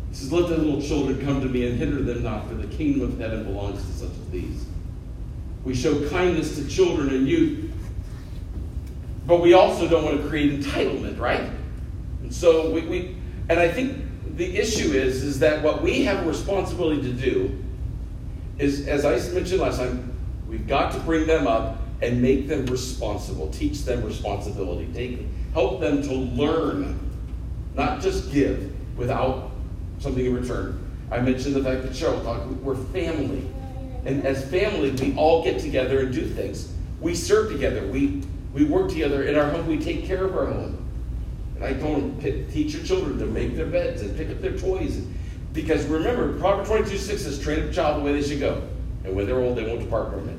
He 0.09 0.15
says, 0.15 0.31
Let 0.31 0.49
the 0.49 0.57
little 0.57 0.81
children 0.81 1.23
come 1.23 1.41
to 1.41 1.47
me 1.47 1.67
and 1.67 1.77
hinder 1.77 2.01
them 2.01 2.23
not, 2.23 2.47
for 2.47 2.55
the 2.55 2.67
kingdom 2.67 3.01
of 3.03 3.19
heaven 3.19 3.43
belongs 3.43 3.85
to 3.85 3.91
such 3.91 4.09
as 4.09 4.29
these. 4.31 4.65
We 5.63 5.75
show 5.75 6.07
kindness 6.09 6.55
to 6.55 6.67
children 6.67 7.09
and 7.09 7.27
youth, 7.27 7.71
but 9.27 9.41
we 9.41 9.53
also 9.53 9.87
don't 9.87 10.03
want 10.03 10.21
to 10.21 10.27
create 10.27 10.59
entitlement, 10.59 11.19
right? 11.19 11.49
And 12.21 12.33
so 12.33 12.71
we, 12.71 12.81
we 12.81 13.15
and 13.49 13.59
I 13.59 13.67
think 13.67 14.37
the 14.37 14.57
issue 14.57 14.93
is, 14.93 15.23
is 15.23 15.39
that 15.39 15.61
what 15.63 15.81
we 15.81 16.03
have 16.05 16.25
a 16.25 16.27
responsibility 16.27 17.01
to 17.01 17.13
do 17.13 17.63
is, 18.57 18.87
as 18.87 19.05
I 19.05 19.11
mentioned 19.33 19.61
last 19.61 19.79
time, 19.79 20.15
we've 20.49 20.67
got 20.67 20.91
to 20.93 20.99
bring 20.99 21.27
them 21.27 21.47
up 21.47 21.77
and 22.01 22.21
make 22.21 22.47
them 22.47 22.65
responsible, 22.65 23.49
teach 23.51 23.83
them 23.83 24.03
responsibility, 24.03 24.89
take, 24.93 25.25
help 25.53 25.79
them 25.79 26.01
to 26.01 26.13
learn, 26.13 26.97
not 27.75 28.01
just 28.01 28.31
give 28.31 28.73
without 28.97 29.51
something 29.99 30.25
in 30.25 30.33
return. 30.33 30.85
I 31.11 31.19
mentioned 31.19 31.55
the 31.55 31.63
fact 31.63 31.81
that 31.83 31.91
Cheryl 31.91 32.23
talked, 32.23 32.47
we're 32.47 32.75
family. 32.75 33.47
And 34.05 34.25
as 34.25 34.47
family, 34.49 34.91
we 34.91 35.15
all 35.17 35.43
get 35.43 35.59
together 35.59 36.01
and 36.01 36.13
do 36.13 36.25
things. 36.25 36.71
We 37.01 37.15
serve 37.15 37.51
together. 37.51 37.85
We, 37.87 38.21
we 38.53 38.63
work 38.63 38.89
together 38.89 39.23
in 39.23 39.35
our 39.35 39.49
home. 39.49 39.67
We 39.67 39.79
take 39.79 40.05
care 40.05 40.25
of 40.25 40.35
our 40.37 40.45
home. 40.45 40.85
And 41.55 41.63
I 41.65 41.73
don't 41.73 42.19
teach 42.21 42.73
your 42.73 42.83
children 42.83 43.19
to 43.19 43.25
make 43.25 43.55
their 43.55 43.65
beds 43.65 44.01
and 44.01 44.15
pick 44.15 44.29
up 44.29 44.39
their 44.41 44.57
toys. 44.57 45.05
Because 45.51 45.85
remember, 45.87 46.39
Proverbs 46.39 46.69
22 46.69 46.97
6 46.97 47.21
says, 47.21 47.39
train 47.39 47.63
up 47.63 47.71
a 47.71 47.73
child 47.73 48.01
the 48.01 48.05
way 48.05 48.13
they 48.13 48.25
should 48.25 48.39
go. 48.39 48.61
And 49.03 49.15
when 49.15 49.25
they're 49.25 49.39
old, 49.39 49.57
they 49.57 49.65
won't 49.65 49.79
depart 49.79 50.11
from 50.11 50.29
it. 50.29 50.38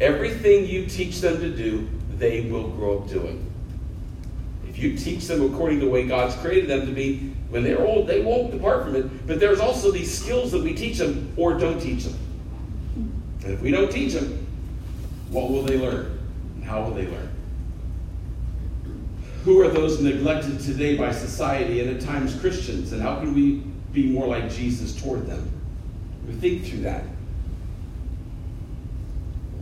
Everything 0.00 0.66
you 0.66 0.86
teach 0.86 1.20
them 1.20 1.40
to 1.40 1.54
do, 1.54 1.88
they 2.16 2.42
will 2.42 2.68
grow 2.68 2.98
up 2.98 3.08
doing. 3.08 3.44
If 4.68 4.78
you 4.78 4.96
teach 4.96 5.26
them 5.26 5.52
according 5.52 5.80
to 5.80 5.86
the 5.86 5.90
way 5.90 6.06
God's 6.06 6.36
created 6.36 6.70
them 6.70 6.86
to 6.86 6.92
be, 6.92 7.32
when 7.50 7.64
they're 7.64 7.84
old, 7.84 8.06
they 8.06 8.20
won't 8.20 8.52
depart 8.52 8.84
from 8.84 8.94
it. 8.94 9.26
But 9.26 9.40
there's 9.40 9.60
also 9.60 9.90
these 9.90 10.16
skills 10.16 10.52
that 10.52 10.62
we 10.62 10.74
teach 10.74 10.98
them 10.98 11.32
or 11.36 11.54
don't 11.54 11.80
teach 11.80 12.04
them. 12.04 12.18
And 13.42 13.52
if 13.52 13.60
we 13.60 13.70
don't 13.70 13.90
teach 13.90 14.12
them, 14.12 14.46
what 15.30 15.50
will 15.50 15.62
they 15.62 15.78
learn? 15.78 16.18
And 16.56 16.64
how 16.64 16.82
will 16.82 16.92
they 16.92 17.06
learn? 17.06 17.28
Who 19.44 19.60
are 19.62 19.68
those 19.68 20.00
neglected 20.00 20.60
today 20.60 20.96
by 20.96 21.12
society 21.12 21.80
and 21.80 21.96
at 21.96 22.02
times 22.02 22.38
Christians? 22.38 22.92
And 22.92 23.00
how 23.00 23.18
can 23.18 23.34
we 23.34 23.62
be 23.92 24.06
more 24.06 24.26
like 24.26 24.50
Jesus 24.50 25.00
toward 25.00 25.26
them? 25.26 25.50
We 26.26 26.34
think 26.34 26.66
through 26.66 26.80
that. 26.80 27.04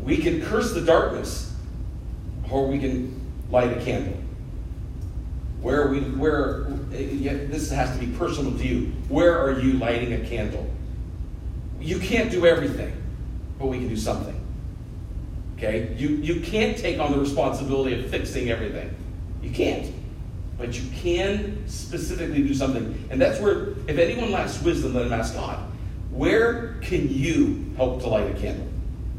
We 0.06 0.18
can 0.18 0.40
curse 0.40 0.72
the 0.72 0.82
darkness, 0.82 1.52
or 2.48 2.68
we 2.68 2.78
can 2.78 3.20
light 3.50 3.76
a 3.76 3.84
candle. 3.84 4.16
Where 5.60 5.88
we 5.88 6.00
where 6.00 6.62
this 6.90 7.70
has 7.72 7.92
to 7.98 7.98
be 7.98 8.16
personal 8.16 8.56
to 8.56 8.66
you. 8.66 8.92
Where 9.08 9.36
are 9.36 9.58
you 9.58 9.74
lighting 9.74 10.12
a 10.12 10.20
candle? 10.20 10.70
You 11.80 11.98
can't 11.98 12.30
do 12.30 12.46
everything, 12.46 12.96
but 13.58 13.66
we 13.66 13.78
can 13.78 13.88
do 13.88 13.96
something. 13.96 14.40
Okay? 15.56 15.92
You 15.98 16.08
you 16.08 16.40
can't 16.40 16.78
take 16.78 17.00
on 17.00 17.10
the 17.10 17.18
responsibility 17.18 17.98
of 17.98 18.08
fixing 18.08 18.48
everything. 18.48 18.94
You 19.42 19.50
can't. 19.50 19.92
But 20.56 20.80
you 20.80 20.88
can 20.94 21.68
specifically 21.68 22.44
do 22.44 22.54
something. 22.54 23.08
And 23.10 23.20
that's 23.20 23.40
where, 23.40 23.70
if 23.88 23.98
anyone 23.98 24.30
lacks 24.30 24.62
wisdom, 24.62 24.94
let 24.94 25.06
him 25.06 25.12
ask 25.12 25.34
God. 25.34 25.58
Where 26.10 26.74
can 26.80 27.12
you 27.12 27.74
help 27.76 28.00
to 28.02 28.08
light 28.08 28.30
a 28.30 28.38
candle? 28.38 28.66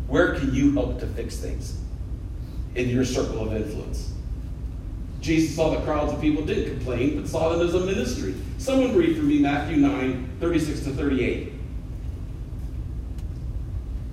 Where 0.07 0.35
can 0.35 0.53
you 0.53 0.71
help 0.71 0.99
to 1.01 1.07
fix 1.07 1.35
things 1.37 1.77
in 2.75 2.87
your 2.87 3.03
circle 3.03 3.41
of 3.41 3.53
influence? 3.53 4.13
Jesus 5.19 5.55
saw 5.55 5.71
the 5.71 5.81
crowds 5.81 6.13
of 6.13 6.21
people 6.21 6.45
did 6.45 6.69
complain, 6.69 7.19
but 7.19 7.29
saw 7.29 7.49
them 7.49 7.67
as 7.67 7.73
a 7.73 7.81
ministry. 7.81 8.35
Someone 8.57 8.95
read 8.95 9.17
for 9.17 9.23
me 9.23 9.39
Matthew 9.39 9.77
9, 9.77 10.37
36 10.39 10.81
to 10.81 10.91
38. 10.91 11.51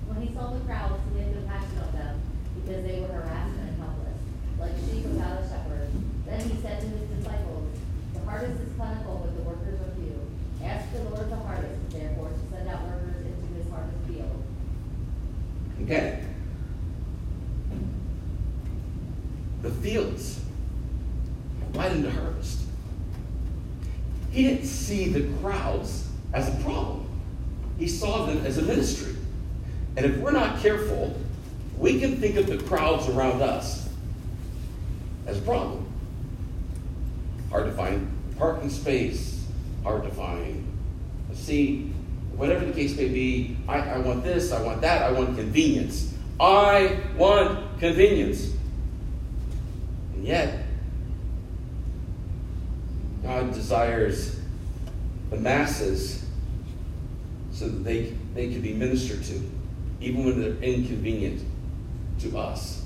When 0.07 0.27
he 0.27 0.33
saw 0.33 0.51
the 0.51 0.59
crowds, 0.61 0.99
he 1.13 1.19
had 1.21 1.31
compassion 1.31 1.77
on 1.79 1.93
them, 1.93 2.21
because 2.59 2.83
they 2.83 2.99
were 2.99 3.07
harassed 3.07 3.55
and 3.57 3.77
helpless, 3.79 4.19
like 4.59 4.75
sheep 4.91 5.05
without 5.05 5.39
a 5.39 5.47
shepherd. 5.47 5.87
Then 6.25 6.41
he 6.41 6.61
said 6.61 6.81
to 6.81 6.87
his 6.87 7.07
disciples, 7.17 7.69
The 8.13 8.19
harvest 8.21 8.59
is 8.59 8.73
plentiful, 8.75 9.21
but 9.23 9.37
the 9.37 9.43
workers 9.43 9.79
are 9.79 9.95
few. 9.95 10.19
Ask 10.61 10.91
the 10.91 11.03
Lord 11.03 11.19
of 11.21 11.29
the 11.29 11.37
harvest, 11.37 11.89
therefore, 11.91 12.29
to 12.29 12.55
send 12.55 12.67
out 12.67 12.83
workers 12.83 13.25
into 13.25 13.53
his 13.55 13.69
harvest 13.71 13.97
field. 14.07 14.43
Okay. 15.83 16.23
The 19.61 19.71
fields 19.71 20.41
are 21.61 21.79
right 21.79 21.91
into 21.91 22.11
harvest. 22.11 22.61
He 24.31 24.43
didn't 24.43 24.65
see 24.85 25.09
the 25.09 25.27
crowds 25.39 26.07
as 26.33 26.47
a 26.47 26.63
problem. 26.63 27.07
He 27.79 27.87
saw 27.87 28.25
them 28.25 28.45
as 28.45 28.57
a 28.57 28.61
ministry. 28.61 29.15
And 29.97 30.05
if 30.05 30.17
we're 30.17 30.31
not 30.31 30.61
careful, 30.61 31.17
we 31.77 31.99
can 31.99 32.17
think 32.17 32.35
of 32.35 32.47
the 32.47 32.57
crowds 32.57 33.09
around 33.09 33.41
us 33.41 33.89
as 35.25 35.39
a 35.39 35.41
problem. 35.41 35.85
Hard 37.49 37.65
to 37.65 37.71
find 37.71 38.11
parking 38.37 38.69
space, 38.69 39.45
hard 39.83 40.03
to 40.03 40.09
find 40.09 40.67
a 41.31 41.35
seat, 41.35 41.91
whatever 42.35 42.65
the 42.65 42.73
case 42.73 42.95
may 42.95 43.07
be. 43.07 43.57
I, 43.67 43.79
I 43.79 43.97
want 43.97 44.23
this, 44.23 44.51
I 44.51 44.61
want 44.61 44.81
that, 44.81 45.01
I 45.01 45.11
want 45.11 45.35
convenience. 45.35 46.13
I 46.39 46.99
want 47.17 47.79
convenience. 47.79 48.51
And 50.13 50.25
yet, 50.25 50.63
God 53.23 53.53
desires 53.53 54.39
the 55.35 55.41
masses 55.41 56.23
so 57.51 57.67
that 57.67 57.83
they, 57.83 58.13
they 58.33 58.49
can 58.51 58.61
be 58.61 58.73
ministered 58.73 59.23
to, 59.23 59.41
even 60.01 60.25
when 60.25 60.41
they're 60.41 60.61
inconvenient 60.63 61.43
to 62.19 62.37
us. 62.37 62.85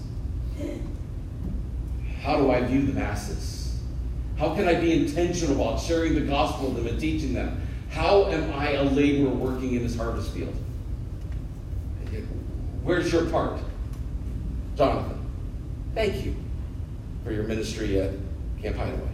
How 2.21 2.37
do 2.37 2.51
I 2.51 2.61
view 2.61 2.85
the 2.85 2.93
masses? 2.93 3.79
How 4.37 4.55
can 4.55 4.67
I 4.67 4.75
be 4.75 4.93
intentional 4.93 5.55
about 5.61 5.79
sharing 5.79 6.15
the 6.15 6.21
gospel 6.21 6.69
with 6.69 6.77
them 6.77 6.87
and 6.87 6.99
teaching 6.99 7.33
them? 7.33 7.61
How 7.89 8.27
am 8.27 8.53
I 8.53 8.73
a 8.73 8.83
laborer 8.83 9.29
working 9.29 9.75
in 9.75 9.83
this 9.83 9.95
harvest 9.95 10.33
field? 10.33 10.55
Where's 12.83 13.11
your 13.11 13.25
part? 13.25 13.59
Jonathan, 14.75 15.23
thank 15.93 16.25
you 16.25 16.35
for 17.23 17.31
your 17.31 17.43
ministry 17.43 17.99
at 17.99 18.11
Camp 18.61 18.77
Hideaway. 18.77 19.09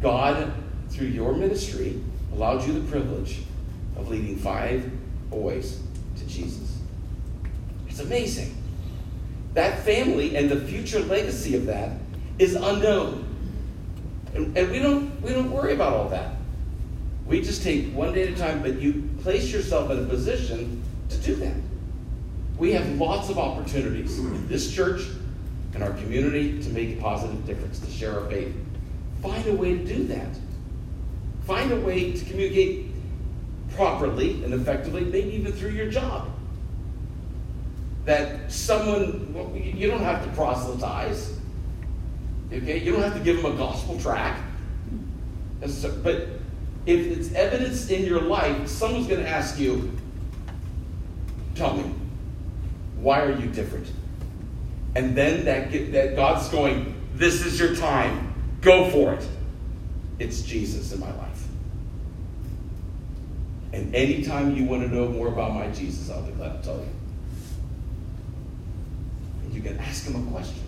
God, 0.00 0.52
through 0.94 1.08
your 1.08 1.34
ministry, 1.34 2.00
allowed 2.32 2.64
you 2.66 2.72
the 2.72 2.88
privilege 2.90 3.42
of 3.96 4.08
leading 4.08 4.36
five 4.36 4.90
boys 5.30 5.80
to 6.16 6.26
Jesus. 6.26 6.78
It's 7.88 8.00
amazing. 8.00 8.56
That 9.54 9.80
family 9.84 10.36
and 10.36 10.48
the 10.50 10.60
future 10.60 11.00
legacy 11.00 11.56
of 11.56 11.66
that 11.66 11.92
is 12.38 12.54
unknown. 12.54 13.24
And, 14.34 14.56
and 14.56 14.70
we 14.70 14.80
don't 14.80 15.20
we 15.22 15.32
don't 15.32 15.50
worry 15.50 15.74
about 15.74 15.92
all 15.92 16.08
that. 16.08 16.36
We 17.26 17.40
just 17.40 17.62
take 17.62 17.92
one 17.94 18.12
day 18.12 18.28
at 18.28 18.34
a 18.34 18.36
time, 18.36 18.62
but 18.62 18.80
you 18.80 19.08
place 19.22 19.52
yourself 19.52 19.90
in 19.90 20.00
a 20.00 20.06
position 20.06 20.82
to 21.08 21.16
do 21.18 21.36
that. 21.36 21.54
We 22.58 22.72
have 22.72 22.88
lots 22.98 23.30
of 23.30 23.38
opportunities 23.38 24.18
in 24.18 24.46
this 24.48 24.72
church 24.72 25.02
and 25.74 25.82
our 25.82 25.92
community 25.92 26.62
to 26.62 26.68
make 26.70 26.98
a 26.98 27.00
positive 27.00 27.44
difference, 27.46 27.78
to 27.80 27.90
share 27.90 28.20
our 28.20 28.28
faith. 28.28 28.54
Find 29.22 29.46
a 29.46 29.54
way 29.54 29.78
to 29.78 29.84
do 29.84 30.04
that. 30.04 30.28
Find 31.46 31.72
a 31.72 31.80
way 31.80 32.12
to 32.12 32.24
communicate 32.24 32.86
properly 33.74 34.42
and 34.44 34.54
effectively, 34.54 35.02
maybe 35.04 35.34
even 35.34 35.52
through 35.52 35.70
your 35.70 35.90
job. 35.90 36.30
That 38.04 38.52
someone, 38.52 39.34
you 39.54 39.90
don't 39.90 40.02
have 40.02 40.24
to 40.24 40.30
proselytize. 40.32 41.36
Okay? 42.52 42.78
You 42.78 42.92
don't 42.92 43.02
have 43.02 43.14
to 43.14 43.20
give 43.20 43.42
them 43.42 43.52
a 43.52 43.56
gospel 43.56 43.98
tract. 43.98 44.42
But 45.60 46.28
if 46.86 47.06
it's 47.06 47.32
evidence 47.32 47.88
in 47.88 48.04
your 48.04 48.20
life, 48.20 48.68
someone's 48.68 49.06
going 49.06 49.22
to 49.22 49.28
ask 49.28 49.58
you, 49.58 49.96
tell 51.54 51.74
me, 51.74 51.94
why 52.98 53.22
are 53.22 53.32
you 53.32 53.46
different? 53.46 53.90
And 54.94 55.16
then 55.16 55.46
that, 55.46 55.72
get, 55.72 55.92
that 55.92 56.14
God's 56.14 56.48
going, 56.48 56.94
this 57.14 57.44
is 57.44 57.58
your 57.58 57.74
time. 57.74 58.34
Go 58.60 58.90
for 58.90 59.14
it. 59.14 59.26
It's 60.18 60.42
Jesus 60.42 60.92
in 60.92 61.00
my 61.00 61.12
life. 61.16 61.33
And 63.74 63.92
anytime 63.92 64.54
you 64.54 64.64
want 64.64 64.82
to 64.82 64.88
know 64.88 65.08
more 65.08 65.26
about 65.26 65.52
my 65.52 65.66
Jesus, 65.70 66.08
I'll 66.08 66.22
be 66.22 66.30
glad 66.30 66.62
to 66.62 66.68
tell 66.68 66.76
you. 66.76 66.88
And 69.42 69.52
you 69.52 69.62
can 69.62 69.76
ask 69.78 70.06
him 70.06 70.14
a 70.14 70.30
question, 70.30 70.62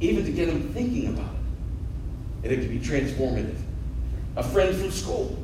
even 0.00 0.22
to 0.26 0.32
get 0.32 0.50
him 0.50 0.70
thinking 0.74 1.06
about 1.08 1.32
it. 2.42 2.44
And 2.44 2.52
it 2.52 2.60
can 2.60 2.68
be 2.68 2.78
transformative. 2.78 3.56
A 4.36 4.42
friend 4.42 4.76
from 4.76 4.90
school, 4.90 5.38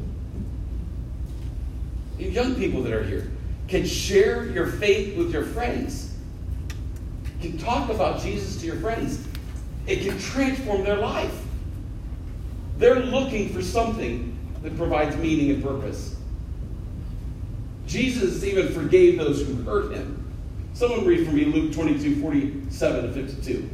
you 2.19 2.29
young 2.29 2.57
people 2.57 2.83
that 2.83 2.93
are 2.93 3.05
here, 3.05 3.31
can 3.67 3.87
share 3.87 4.45
your 4.51 4.67
faith 4.67 5.17
with 5.17 5.33
your 5.33 5.45
friends. 5.45 6.15
Can 7.41 7.57
talk 7.57 7.89
about 7.89 8.21
Jesus 8.21 8.61
to 8.61 8.67
your 8.67 8.77
friends. 8.77 9.27
It 9.87 10.03
can 10.03 10.19
transform 10.19 10.85
their 10.85 10.99
life. 10.99 11.35
They're 12.77 13.01
looking 13.01 13.49
for 13.49 13.63
something 13.63 14.32
that 14.63 14.77
provides 14.77 15.17
meaning 15.17 15.51
and 15.51 15.63
purpose. 15.63 16.17
Jesus 17.87 18.43
even 18.45 18.73
forgave 18.73 19.19
those 19.19 19.47
who 19.47 19.55
hurt 19.63 19.93
him. 19.93 20.19
Someone 20.75 21.05
read 21.05 21.27
for 21.27 21.33
me 21.33 21.45
Luke 21.45 21.73
22 21.73 22.21
47 22.21 23.03
to 23.03 23.13
52. 23.13 23.69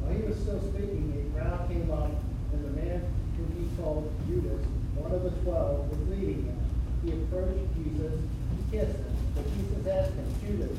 While 0.00 0.14
he 0.14 0.22
was 0.22 0.36
still 0.36 0.60
speaking, 0.60 1.32
a 1.34 1.38
crowd 1.38 1.68
came 1.68 1.90
up, 1.90 2.10
and 2.52 2.64
the 2.64 2.80
man 2.80 3.02
whom 3.36 3.50
he 3.58 3.82
called 3.82 4.12
Judas, 4.28 4.64
one 4.94 5.12
of 5.12 5.24
the 5.24 5.30
twelve, 5.42 5.90
was 5.90 6.08
leading 6.08 6.44
him. 6.44 6.58
He 7.04 7.12
approached 7.12 7.66
Jesus, 7.74 8.20
he 8.20 8.78
kissed 8.78 8.96
him, 8.96 9.16
but 9.34 9.44
Jesus 9.56 9.86
asked 9.88 10.14
him, 10.14 10.34
Judas, 10.46 10.78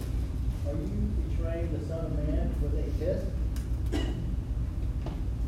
are 0.65 0.71
you 0.71 1.11
betraying 1.27 1.77
the 1.77 1.85
Son 1.87 2.05
of 2.05 2.27
Man 2.29 2.55
with 2.61 2.79
a 2.79 2.87
kiss? 2.97 3.25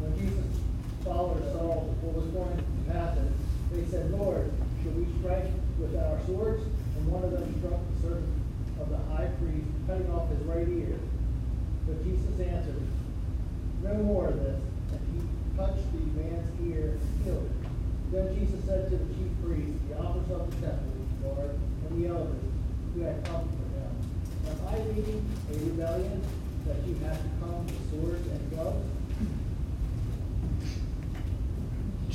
When 0.02 0.18
Jesus' 0.20 0.65
followers 1.06 1.46
saw 1.54 1.86
what 2.02 2.14
was 2.18 2.26
going 2.34 2.58
to 2.58 2.94
happen, 2.98 3.30
they 3.72 3.86
said, 3.94 4.10
Lord, 4.10 4.50
should 4.82 4.98
we 4.98 5.06
strike 5.22 5.54
with 5.78 5.94
our 5.94 6.18
swords? 6.26 6.66
And 6.98 7.06
one 7.08 7.24
of 7.24 7.30
them 7.30 7.46
struck 7.62 7.78
the 7.78 7.98
servant 8.02 8.34
of 8.82 8.90
the 8.90 8.98
high 9.14 9.30
priest, 9.38 9.70
cutting 9.86 10.10
off 10.10 10.34
his 10.34 10.42
right 10.50 10.66
ear. 10.66 10.98
But 11.86 12.02
Jesus 12.02 12.34
answered, 12.42 12.82
No 13.86 13.94
more 14.02 14.34
of 14.34 14.42
this. 14.42 14.58
And 14.98 15.02
he 15.14 15.22
touched 15.54 15.86
the 15.94 16.02
man's 16.18 16.50
ear 16.66 16.98
and 16.98 17.24
healed 17.24 17.46
it. 17.46 17.56
Then 18.10 18.26
Jesus 18.34 18.66
said 18.66 18.90
to 18.90 18.98
the 18.98 19.10
chief 19.14 19.32
priests, 19.46 19.78
the 19.90 20.02
officers 20.02 20.34
of 20.34 20.50
the 20.50 20.58
temple, 20.66 20.98
Lord, 21.22 21.54
and 21.86 21.92
the 22.02 22.10
elders 22.10 22.42
who 22.94 23.02
had 23.06 23.22
come 23.26 23.46
for 23.46 23.66
him, 23.78 23.94
Am 24.50 24.58
I 24.74 24.78
leading 24.90 25.22
a 25.22 25.54
rebellion 25.54 26.22
that 26.66 26.82
you 26.86 26.98
have 27.06 27.22
to 27.22 27.30
come 27.38 27.62
with 27.66 27.82
swords 27.94 28.26
and 28.26 28.42
clubs? 28.54 28.95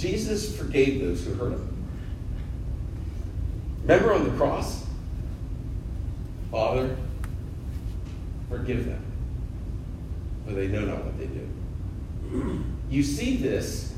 Jesus 0.01 0.57
forgave 0.57 1.03
those 1.03 1.23
who 1.25 1.35
hurt 1.35 1.53
him. 1.53 1.87
Remember 3.83 4.15
on 4.15 4.25
the 4.25 4.31
cross? 4.31 4.87
Father, 6.51 6.97
forgive 8.49 8.87
them, 8.87 9.05
for 10.47 10.53
they 10.53 10.69
know 10.69 10.87
not 10.87 11.05
what 11.05 11.19
they 11.19 11.27
do. 11.27 12.65
You 12.89 13.03
see 13.03 13.37
this, 13.37 13.95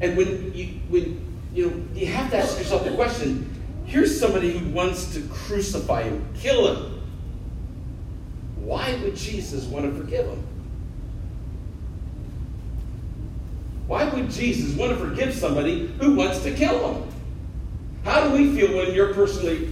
and 0.00 0.16
when 0.16 0.54
you 0.54 0.80
when 0.88 1.40
you 1.54 1.66
know 1.70 1.84
you 1.94 2.06
have 2.06 2.30
to 2.30 2.38
ask 2.38 2.56
yourself 2.58 2.84
the 2.84 2.94
question: 2.94 3.48
Here's 3.84 4.18
somebody 4.18 4.56
who 4.56 4.70
wants 4.70 5.12
to 5.14 5.20
crucify 5.28 6.04
him, 6.04 6.26
kill 6.34 6.74
him. 6.74 7.02
Why 8.56 8.98
would 9.02 9.14
Jesus 9.14 9.64
want 9.66 9.84
to 9.84 10.00
forgive 10.00 10.26
him? 10.26 10.46
Why 13.92 14.08
would 14.08 14.30
Jesus 14.30 14.74
want 14.74 14.90
to 14.90 14.96
forgive 14.96 15.34
somebody 15.34 15.88
who 16.00 16.14
wants 16.14 16.42
to 16.44 16.54
kill 16.54 16.94
him? 16.94 17.12
How 18.04 18.26
do 18.26 18.32
we 18.32 18.58
feel 18.58 18.74
when 18.74 18.94
you're 18.94 19.12
personally 19.12 19.70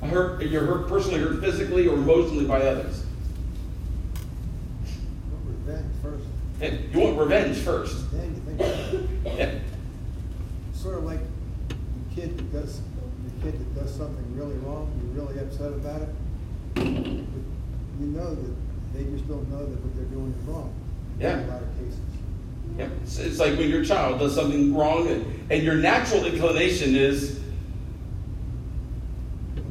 hurt, 0.00 0.40
you're 0.40 0.64
hurt, 0.64 0.88
personally 0.88 1.20
hurt 1.20 1.38
physically 1.40 1.86
or 1.86 1.96
emotionally 1.96 2.46
by 2.46 2.62
others? 2.62 3.04
Revenge 5.44 5.84
first, 6.02 6.24
you 6.94 6.98
want 6.98 7.18
revenge 7.18 7.58
first. 7.58 8.10
then 8.12 8.34
you 8.34 8.56
think. 8.56 9.10
Yeah. 9.26 9.58
Sort 10.72 10.96
of 10.96 11.04
like 11.04 11.20
the 11.68 11.74
kid 12.14 12.38
that 12.38 12.52
does, 12.54 12.80
the 12.80 13.42
kid 13.44 13.60
that 13.60 13.82
does 13.82 13.94
something 13.94 14.34
really 14.34 14.56
wrong, 14.60 14.90
you're 14.96 15.26
really 15.26 15.38
upset 15.40 15.74
about 15.74 16.00
it. 16.00 16.08
But 16.74 16.86
You 16.86 18.06
know 18.06 18.34
that 18.34 18.54
they 18.94 19.04
just 19.04 19.28
don't 19.28 19.46
know 19.50 19.58
that 19.66 19.78
what 19.78 19.94
they're 19.94 20.06
doing 20.06 20.34
is 20.40 20.48
wrong. 20.48 20.72
Yeah. 21.20 21.38
In 21.40 21.50
a 21.50 21.52
lot 21.52 21.62
of 21.62 21.68
cases. 21.76 22.11
It's, 22.78 23.18
it's 23.18 23.38
like 23.38 23.58
when 23.58 23.68
your 23.68 23.84
child 23.84 24.18
does 24.18 24.34
something 24.34 24.74
wrong 24.74 25.08
and, 25.08 25.50
and 25.50 25.62
your 25.62 25.74
natural 25.74 26.24
inclination 26.24 26.96
is 26.96 27.40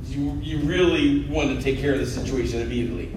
you, 0.05 0.37
you 0.41 0.59
really 0.59 1.25
want 1.25 1.55
to 1.55 1.61
take 1.63 1.79
care 1.79 1.93
of 1.93 1.99
the 1.99 2.05
situation 2.05 2.61
immediately. 2.61 3.11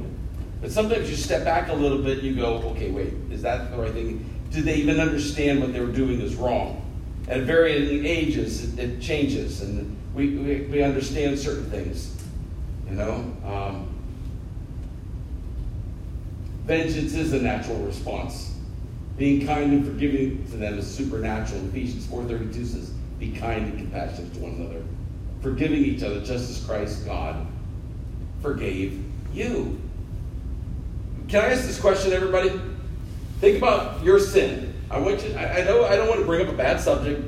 But 0.61 0.71
sometimes 0.71 1.11
you 1.11 1.17
step 1.17 1.45
back 1.45 1.69
a 1.69 1.75
little 1.75 1.99
bit 1.99 2.19
and 2.19 2.27
you 2.27 2.37
go, 2.37 2.57
okay, 2.71 2.91
wait, 2.91 3.13
is 3.31 3.43
that 3.43 3.71
the 3.71 3.77
right 3.77 3.93
thing? 3.93 4.31
Do 4.51 4.63
they 4.63 4.77
even 4.77 5.01
understand 5.01 5.61
what 5.61 5.73
they 5.73 5.81
were 5.81 5.93
doing 5.93 6.21
is 6.21 6.37
wrong? 6.37 6.81
At 7.29 7.43
varying 7.43 8.07
ages, 8.07 8.79
it, 8.79 8.79
it 8.79 9.01
changes, 9.01 9.63
and 9.63 9.97
we, 10.15 10.37
we, 10.37 10.61
we 10.63 10.83
understand 10.83 11.39
certain 11.39 11.69
things. 11.71 12.17
You 12.89 12.97
know? 12.97 13.37
Um, 13.45 13.95
vengeance 16.65 17.15
is 17.15 17.33
a 17.33 17.41
natural 17.41 17.79
response. 17.79 18.54
Being 19.17 19.47
kind 19.47 19.73
and 19.73 19.87
forgiving 19.87 20.45
to 20.51 20.57
them 20.57 20.79
is 20.79 20.93
supernatural. 20.93 21.65
Ephesians 21.67 22.07
4.32 22.07 22.67
says, 22.67 22.91
be 23.19 23.31
kind 23.31 23.67
and 23.67 23.79
compassionate 23.79 24.35
to 24.35 24.41
one 24.41 24.53
another. 24.53 24.83
Forgiving 25.41 25.85
each 25.85 26.03
other 26.03 26.21
just 26.21 26.51
as 26.51 26.65
Christ, 26.65 27.07
God, 27.07 27.47
forgave 28.43 29.05
you. 29.33 29.81
Can 31.29 31.45
I 31.45 31.53
ask 31.53 31.63
this 31.65 31.81
question, 31.81 32.13
everybody? 32.13 32.61
Think 33.41 33.59
about 33.59 34.03
your 34.03 34.19
sin. 34.19 34.75
I 34.91 34.99
want 34.99 35.25
you. 35.25 35.35
I, 35.35 35.61
I 35.61 35.65
know 35.65 35.85
I 35.85 35.97
don't 35.97 36.09
want 36.09 36.21
to 36.21 36.27
bring 36.27 36.47
up 36.47 36.53
a 36.53 36.57
bad 36.57 36.81
subject, 36.81 37.23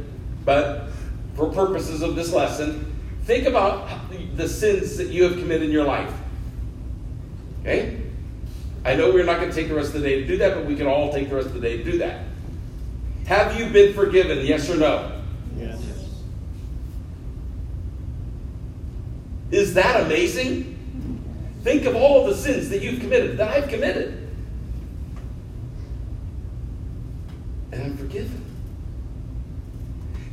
but 0.44 0.88
for 1.34 1.50
purposes 1.50 2.02
of 2.02 2.16
this 2.16 2.32
lesson, 2.32 2.94
think 3.24 3.46
about 3.46 3.88
the 4.36 4.48
sins 4.48 4.96
that 4.96 5.08
you 5.08 5.24
have 5.24 5.32
committed 5.32 5.62
in 5.62 5.70
your 5.70 5.84
life. 5.84 6.12
Okay? 7.60 8.02
I 8.86 8.94
know 8.94 9.10
we're 9.10 9.24
not 9.24 9.40
going 9.40 9.50
to 9.50 9.54
take 9.54 9.66
the 9.66 9.74
rest 9.74 9.96
of 9.96 10.00
the 10.00 10.08
day 10.08 10.20
to 10.20 10.26
do 10.28 10.36
that, 10.36 10.54
but 10.54 10.64
we 10.64 10.76
can 10.76 10.86
all 10.86 11.12
take 11.12 11.28
the 11.28 11.34
rest 11.34 11.48
of 11.48 11.54
the 11.54 11.60
day 11.60 11.78
to 11.78 11.82
do 11.82 11.98
that. 11.98 12.22
Have 13.26 13.58
you 13.58 13.68
been 13.70 13.92
forgiven? 13.94 14.46
Yes 14.46 14.70
or 14.70 14.76
no? 14.76 15.20
Yes. 15.58 15.82
Is 19.50 19.74
that 19.74 20.06
amazing? 20.06 20.74
Think 21.64 21.84
of 21.86 21.96
all 21.96 22.26
the 22.26 22.34
sins 22.36 22.68
that 22.68 22.80
you've 22.80 23.00
committed, 23.00 23.38
that 23.38 23.50
I've 23.50 23.68
committed. 23.68 24.28
And 27.72 27.82
I'm 27.82 27.96
forgiven. 27.96 28.44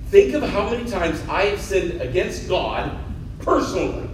Think 0.09 0.35
of 0.35 0.43
how 0.43 0.69
many 0.69 0.87
times 0.87 1.19
I 1.27 1.45
have 1.45 1.59
sinned 1.59 1.99
against 2.01 2.47
God 2.47 2.99
personally. 3.39 4.07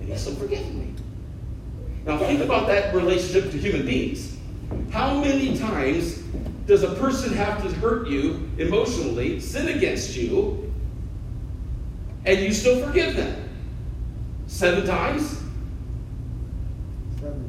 And 0.00 0.08
He's 0.10 0.20
still 0.20 0.34
forgiven 0.34 0.78
me. 0.78 0.89
Now 2.10 2.18
think 2.18 2.40
about 2.40 2.66
that 2.66 2.92
relationship 2.92 3.52
to 3.52 3.56
human 3.56 3.86
beings. 3.86 4.36
How 4.90 5.20
many 5.20 5.56
times 5.56 6.16
does 6.66 6.82
a 6.82 6.92
person 6.96 7.32
have 7.34 7.62
to 7.62 7.72
hurt 7.76 8.08
you 8.08 8.50
emotionally, 8.58 9.38
sin 9.38 9.68
against 9.68 10.16
you, 10.16 10.72
and 12.26 12.40
you 12.40 12.52
still 12.52 12.84
forgive 12.84 13.14
them? 13.14 13.48
Seven 14.48 14.84
times? 14.84 15.40
Seventy. 17.20 17.48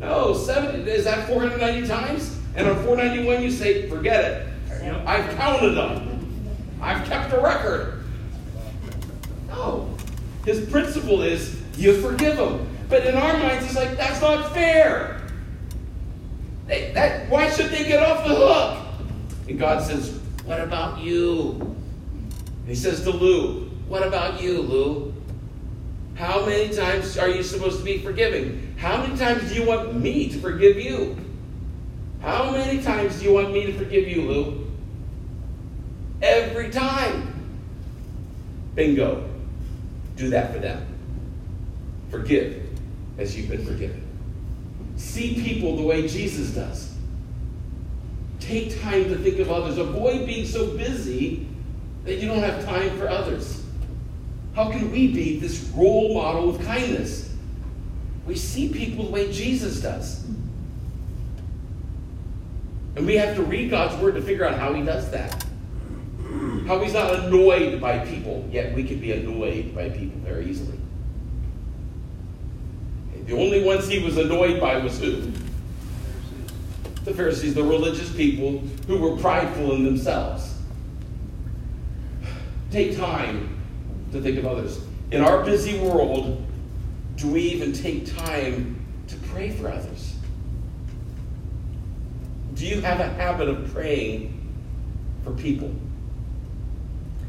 No, 0.00 0.34
seven. 0.34 0.88
Is 0.88 1.04
that 1.04 1.28
490 1.28 1.86
times? 1.86 2.36
And 2.56 2.66
on 2.66 2.74
491, 2.82 3.44
you 3.44 3.50
say, 3.52 3.88
forget 3.88 4.24
it. 4.24 4.48
I've 5.06 5.36
counted 5.36 5.74
them. 5.74 6.58
I've 6.80 7.06
kept 7.06 7.32
a 7.32 7.38
record. 7.38 8.02
No. 9.46 9.88
His 10.44 10.68
principle 10.68 11.22
is 11.22 11.62
you 11.76 12.02
forgive 12.02 12.36
them. 12.38 12.68
But 12.92 13.06
in 13.06 13.14
our 13.14 13.38
minds, 13.38 13.64
it's 13.64 13.74
like, 13.74 13.96
that's 13.96 14.20
not 14.20 14.52
fair. 14.52 15.22
They, 16.66 16.92
that, 16.92 17.26
why 17.30 17.48
should 17.48 17.70
they 17.70 17.84
get 17.84 18.02
off 18.02 18.22
the 18.22 18.34
hook? 18.34 18.86
And 19.48 19.58
God 19.58 19.82
says, 19.82 20.20
what 20.44 20.60
about 20.60 21.00
you? 21.00 21.52
And 21.58 22.68
he 22.68 22.74
says 22.74 23.02
to 23.04 23.10
Lou, 23.10 23.70
what 23.88 24.06
about 24.06 24.42
you, 24.42 24.60
Lou? 24.60 25.14
How 26.16 26.44
many 26.44 26.70
times 26.74 27.16
are 27.16 27.30
you 27.30 27.42
supposed 27.42 27.78
to 27.78 27.84
be 27.84 27.96
forgiving? 27.96 28.74
How 28.76 28.98
many 28.98 29.16
times 29.16 29.48
do 29.48 29.54
you 29.54 29.66
want 29.66 29.94
me 29.94 30.28
to 30.28 30.38
forgive 30.38 30.76
you? 30.76 31.16
How 32.20 32.50
many 32.50 32.82
times 32.82 33.20
do 33.20 33.24
you 33.24 33.32
want 33.32 33.54
me 33.54 33.64
to 33.64 33.72
forgive 33.72 34.06
you, 34.06 34.20
Lou? 34.20 34.70
Every 36.20 36.68
time. 36.68 37.56
Bingo. 38.74 39.30
Do 40.16 40.28
that 40.28 40.52
for 40.52 40.58
them. 40.58 40.86
Forgive 42.10 42.62
as 43.18 43.36
you've 43.36 43.48
been 43.48 43.64
forgiven. 43.64 44.02
See 44.96 45.34
people 45.42 45.76
the 45.76 45.82
way 45.82 46.06
Jesus 46.08 46.50
does. 46.50 46.94
Take 48.40 48.80
time 48.82 49.04
to 49.04 49.16
think 49.16 49.38
of 49.38 49.50
others. 49.50 49.78
Avoid 49.78 50.26
being 50.26 50.46
so 50.46 50.76
busy 50.76 51.46
that 52.04 52.16
you 52.16 52.28
don't 52.28 52.42
have 52.42 52.64
time 52.64 52.96
for 52.98 53.08
others. 53.08 53.64
How 54.54 54.70
can 54.70 54.90
we 54.90 55.08
be 55.08 55.38
this 55.38 55.62
role 55.74 56.14
model 56.14 56.50
of 56.50 56.64
kindness? 56.64 57.34
We 58.26 58.36
see 58.36 58.68
people 58.68 59.06
the 59.06 59.10
way 59.10 59.32
Jesus 59.32 59.80
does. 59.80 60.24
And 62.94 63.06
we 63.06 63.16
have 63.16 63.34
to 63.36 63.42
read 63.42 63.70
God's 63.70 64.00
word 64.02 64.14
to 64.16 64.22
figure 64.22 64.44
out 64.44 64.58
how 64.58 64.74
he 64.74 64.82
does 64.82 65.10
that. 65.10 65.44
How 66.66 66.80
he's 66.80 66.92
not 66.92 67.14
annoyed 67.14 67.80
by 67.80 68.00
people, 68.00 68.46
yet 68.50 68.74
we 68.74 68.84
can 68.84 69.00
be 69.00 69.12
annoyed 69.12 69.74
by 69.74 69.88
people 69.88 70.20
very 70.20 70.46
easily. 70.48 70.78
The 73.32 73.38
only 73.38 73.64
ones 73.64 73.88
he 73.88 73.98
was 73.98 74.18
annoyed 74.18 74.60
by 74.60 74.76
was 74.76 74.98
who? 74.98 75.32
The 77.04 77.14
Pharisees, 77.14 77.54
the 77.54 77.64
religious 77.64 78.14
people 78.14 78.58
who 78.86 78.98
were 78.98 79.16
prideful 79.16 79.72
in 79.72 79.84
themselves. 79.84 80.54
Take 82.70 82.94
time 82.94 83.58
to 84.12 84.20
think 84.20 84.36
of 84.36 84.44
others. 84.44 84.82
In 85.12 85.22
our 85.22 85.42
busy 85.46 85.78
world, 85.78 86.44
do 87.16 87.28
we 87.28 87.40
even 87.40 87.72
take 87.72 88.14
time 88.14 88.84
to 89.08 89.16
pray 89.30 89.48
for 89.48 89.70
others? 89.70 90.14
Do 92.52 92.66
you 92.66 92.82
have 92.82 93.00
a 93.00 93.08
habit 93.08 93.48
of 93.48 93.72
praying 93.72 94.46
for 95.24 95.30
people? 95.30 95.74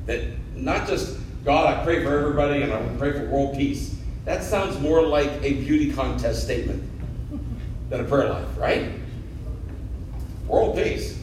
That 0.06 0.26
not 0.54 0.86
just, 0.86 1.18
God, 1.46 1.74
I 1.74 1.82
pray 1.86 2.04
for 2.04 2.20
everybody 2.20 2.62
and 2.62 2.74
I 2.74 2.86
pray 2.98 3.14
for 3.14 3.26
world 3.30 3.56
peace. 3.56 3.96
That 4.26 4.44
sounds 4.44 4.80
more 4.80 5.06
like 5.06 5.30
a 5.42 5.54
beauty 5.54 5.92
contest 5.92 6.44
statement 6.44 6.84
than 7.90 8.02
a 8.02 8.04
prayer 8.04 8.30
life, 8.30 8.58
right? 8.58 8.92
World 10.48 10.78
peace. 10.78 11.20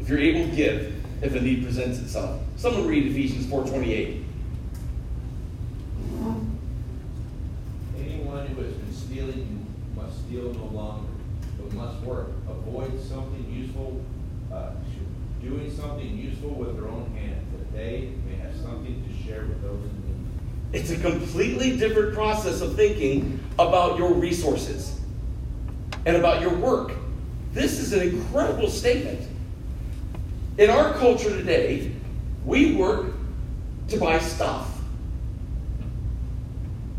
If 0.00 0.08
you're 0.08 0.18
able 0.18 0.48
to 0.48 0.56
give, 0.56 1.00
if 1.22 1.34
a 1.34 1.40
need 1.40 1.62
presents 1.62 1.98
itself. 1.98 2.40
Someone 2.56 2.86
read 2.86 3.06
Ephesians 3.10 3.46
4.28. 3.46 4.24
Anyone 7.98 8.46
who 8.46 8.62
has 8.62 8.72
been 8.72 8.92
stealing 8.92 9.66
must 9.94 10.18
steal 10.26 10.54
no 10.54 10.64
longer, 10.66 11.08
but 11.58 11.72
must 11.74 12.02
work. 12.04 12.28
Avoid 12.48 13.00
something 13.00 13.52
useful, 13.52 14.02
uh, 14.52 14.72
doing 15.42 15.70
something 15.74 16.16
useful 16.16 16.50
with 16.50 16.76
their 16.76 16.88
own 16.88 17.10
hands, 17.14 17.46
that 17.52 17.72
they 17.72 18.12
may 18.26 18.36
have 18.36 18.54
something 18.56 19.04
to 19.06 19.26
share 19.26 19.46
with 19.46 19.62
those 19.62 19.84
in 19.84 19.96
need. 20.06 20.28
It's 20.72 20.90
a 20.90 20.96
completely 20.96 21.76
different 21.76 22.14
process 22.14 22.60
of 22.60 22.76
thinking 22.76 23.40
about 23.58 23.98
your 23.98 24.12
resources 24.12 24.98
and 26.06 26.16
about 26.16 26.40
your 26.40 26.54
work. 26.54 26.92
This 27.52 27.80
is 27.80 27.92
an 27.92 28.02
incredible 28.02 28.68
statement. 28.68 29.20
In 30.58 30.70
our 30.70 30.94
culture 30.94 31.30
today, 31.30 31.92
we 32.44 32.76
work 32.76 33.12
to 33.88 33.96
buy 33.96 34.18
stuff. 34.20 34.78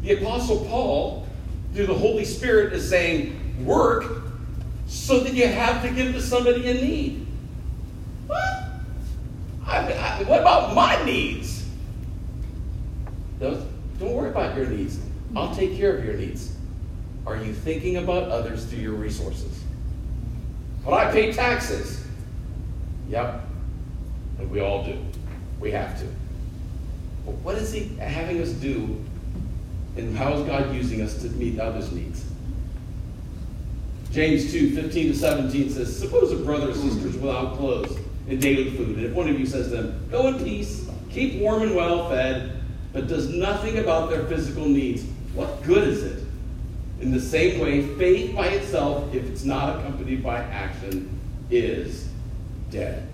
The 0.01 0.13
Apostle 0.13 0.65
Paul, 0.65 1.27
through 1.73 1.85
the 1.85 1.93
Holy 1.93 2.25
Spirit, 2.25 2.73
is 2.73 2.89
saying, 2.89 3.65
work 3.65 4.23
so 4.87 5.21
that 5.21 5.33
you 5.33 5.47
have 5.47 5.81
to 5.83 5.89
give 5.91 6.13
to 6.13 6.21
somebody 6.21 6.67
in 6.67 6.77
need. 6.77 7.27
What? 8.27 8.39
I, 9.65 9.93
I, 9.93 10.23
what 10.23 10.41
about 10.41 10.75
my 10.75 11.01
needs? 11.05 11.60
Those, 13.41 13.65
don't 13.99 14.13
worry 14.13 14.29
about 14.29 14.55
your 14.55 14.67
needs. 14.67 14.99
I'll 15.35 15.53
take 15.55 15.75
care 15.75 15.97
of 15.97 16.05
your 16.05 16.13
needs. 16.13 16.55
Are 17.25 17.35
you 17.35 17.53
thinking 17.53 17.97
about 17.97 18.29
others 18.29 18.65
through 18.65 18.79
your 18.79 18.93
resources? 18.93 19.63
But 20.85 20.93
I 20.93 21.11
pay 21.11 21.33
taxes. 21.33 22.05
Yep. 23.09 23.41
And 24.37 24.51
we 24.51 24.61
all 24.61 24.85
do. 24.85 25.03
We 25.59 25.71
have 25.71 25.99
to. 25.99 26.05
But 27.25 27.33
what 27.37 27.55
is 27.55 27.73
He 27.73 27.95
having 27.95 28.39
us 28.43 28.51
do? 28.51 29.03
And 29.97 30.15
how 30.15 30.33
is 30.33 30.45
God 30.45 30.73
using 30.75 31.01
us 31.01 31.19
to 31.23 31.29
meet 31.29 31.59
others' 31.59 31.91
needs? 31.91 32.23
James 34.11 34.51
2 34.51 34.75
15 34.75 35.13
to 35.13 35.17
17 35.17 35.69
says, 35.71 35.97
Suppose 35.97 36.31
a 36.31 36.35
brother 36.35 36.69
or 36.69 36.73
sister 36.75 37.07
is 37.07 37.17
without 37.17 37.57
clothes 37.57 37.97
and 38.29 38.39
daily 38.39 38.69
food, 38.69 38.97
and 38.97 39.05
if 39.07 39.13
one 39.13 39.27
of 39.27 39.39
you 39.39 39.47
says 39.47 39.69
to 39.69 39.77
them, 39.77 40.07
Go 40.11 40.27
in 40.27 40.37
peace, 40.43 40.87
keep 41.09 41.41
warm 41.41 41.63
and 41.63 41.75
well 41.75 42.07
fed, 42.07 42.60
but 42.93 43.07
does 43.07 43.29
nothing 43.29 43.79
about 43.79 44.09
their 44.09 44.25
physical 44.25 44.65
needs, 44.65 45.03
what 45.33 45.63
good 45.63 45.87
is 45.87 46.03
it? 46.03 46.23
In 46.99 47.11
the 47.11 47.19
same 47.19 47.59
way, 47.59 47.87
faith 47.95 48.35
by 48.35 48.47
itself, 48.47 49.13
if 49.13 49.23
it's 49.25 49.43
not 49.43 49.79
accompanied 49.79 50.21
by 50.21 50.37
action, 50.37 51.19
is 51.49 52.09
dead. 52.69 53.07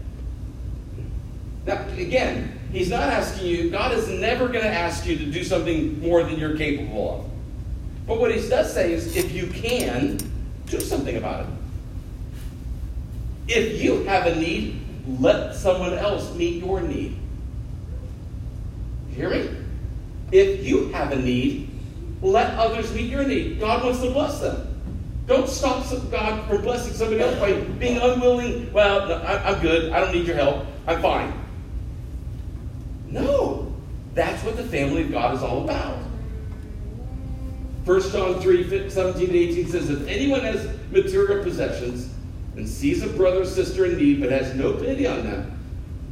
Now, 1.65 1.85
again, 1.97 2.59
he's 2.71 2.89
not 2.89 3.03
asking 3.03 3.47
you, 3.47 3.69
God 3.69 3.93
is 3.93 4.07
never 4.07 4.47
going 4.47 4.63
to 4.63 4.69
ask 4.69 5.05
you 5.05 5.17
to 5.17 5.25
do 5.25 5.43
something 5.43 5.99
more 5.99 6.23
than 6.23 6.39
you're 6.39 6.57
capable 6.57 7.11
of. 7.11 8.07
But 8.07 8.19
what 8.19 8.33
he 8.33 8.47
does 8.47 8.73
say 8.73 8.93
is, 8.93 9.15
if 9.15 9.31
you 9.33 9.47
can, 9.47 10.17
do 10.67 10.79
something 10.79 11.17
about 11.17 11.45
it. 11.45 11.49
If 13.49 13.81
you 13.81 14.03
have 14.03 14.27
a 14.27 14.35
need, 14.35 14.81
let 15.19 15.55
someone 15.55 15.93
else 15.93 16.33
meet 16.35 16.63
your 16.63 16.81
need. 16.81 17.17
You 19.09 19.15
hear 19.15 19.29
me? 19.29 19.49
If 20.31 20.65
you 20.65 20.89
have 20.89 21.11
a 21.11 21.15
need, 21.15 21.69
let 22.21 22.57
others 22.57 22.93
meet 22.93 23.09
your 23.09 23.23
need. 23.23 23.59
God 23.59 23.83
wants 23.83 24.01
to 24.01 24.11
bless 24.11 24.39
them. 24.39 24.73
Don't 25.27 25.49
stop 25.49 25.85
God 26.09 26.47
from 26.47 26.61
blessing 26.61 26.93
somebody 26.93 27.21
else 27.21 27.37
by 27.39 27.53
being 27.53 27.97
unwilling. 27.97 28.71
Well, 28.71 29.21
I'm 29.25 29.61
good. 29.61 29.91
I 29.91 29.99
don't 29.99 30.13
need 30.13 30.25
your 30.25 30.37
help. 30.37 30.65
I'm 30.87 31.01
fine. 31.01 31.33
No. 33.07 33.73
That's 34.13 34.43
what 34.43 34.57
the 34.57 34.63
family 34.63 35.03
of 35.03 35.11
God 35.11 35.35
is 35.35 35.43
all 35.43 35.63
about. 35.63 35.99
1 37.85 38.01
John 38.11 38.41
3 38.41 38.89
17 38.89 39.27
to 39.27 39.37
18 39.37 39.67
says, 39.67 39.89
If 39.89 40.07
anyone 40.07 40.41
has 40.41 40.67
material 40.91 41.43
possessions 41.43 42.13
and 42.55 42.67
sees 42.67 43.03
a 43.03 43.07
brother 43.07 43.41
or 43.41 43.45
sister 43.45 43.85
in 43.85 43.97
need 43.97 44.19
but 44.19 44.31
has 44.31 44.55
no 44.55 44.73
pity 44.73 45.05
on 45.05 45.23
them, 45.23 45.59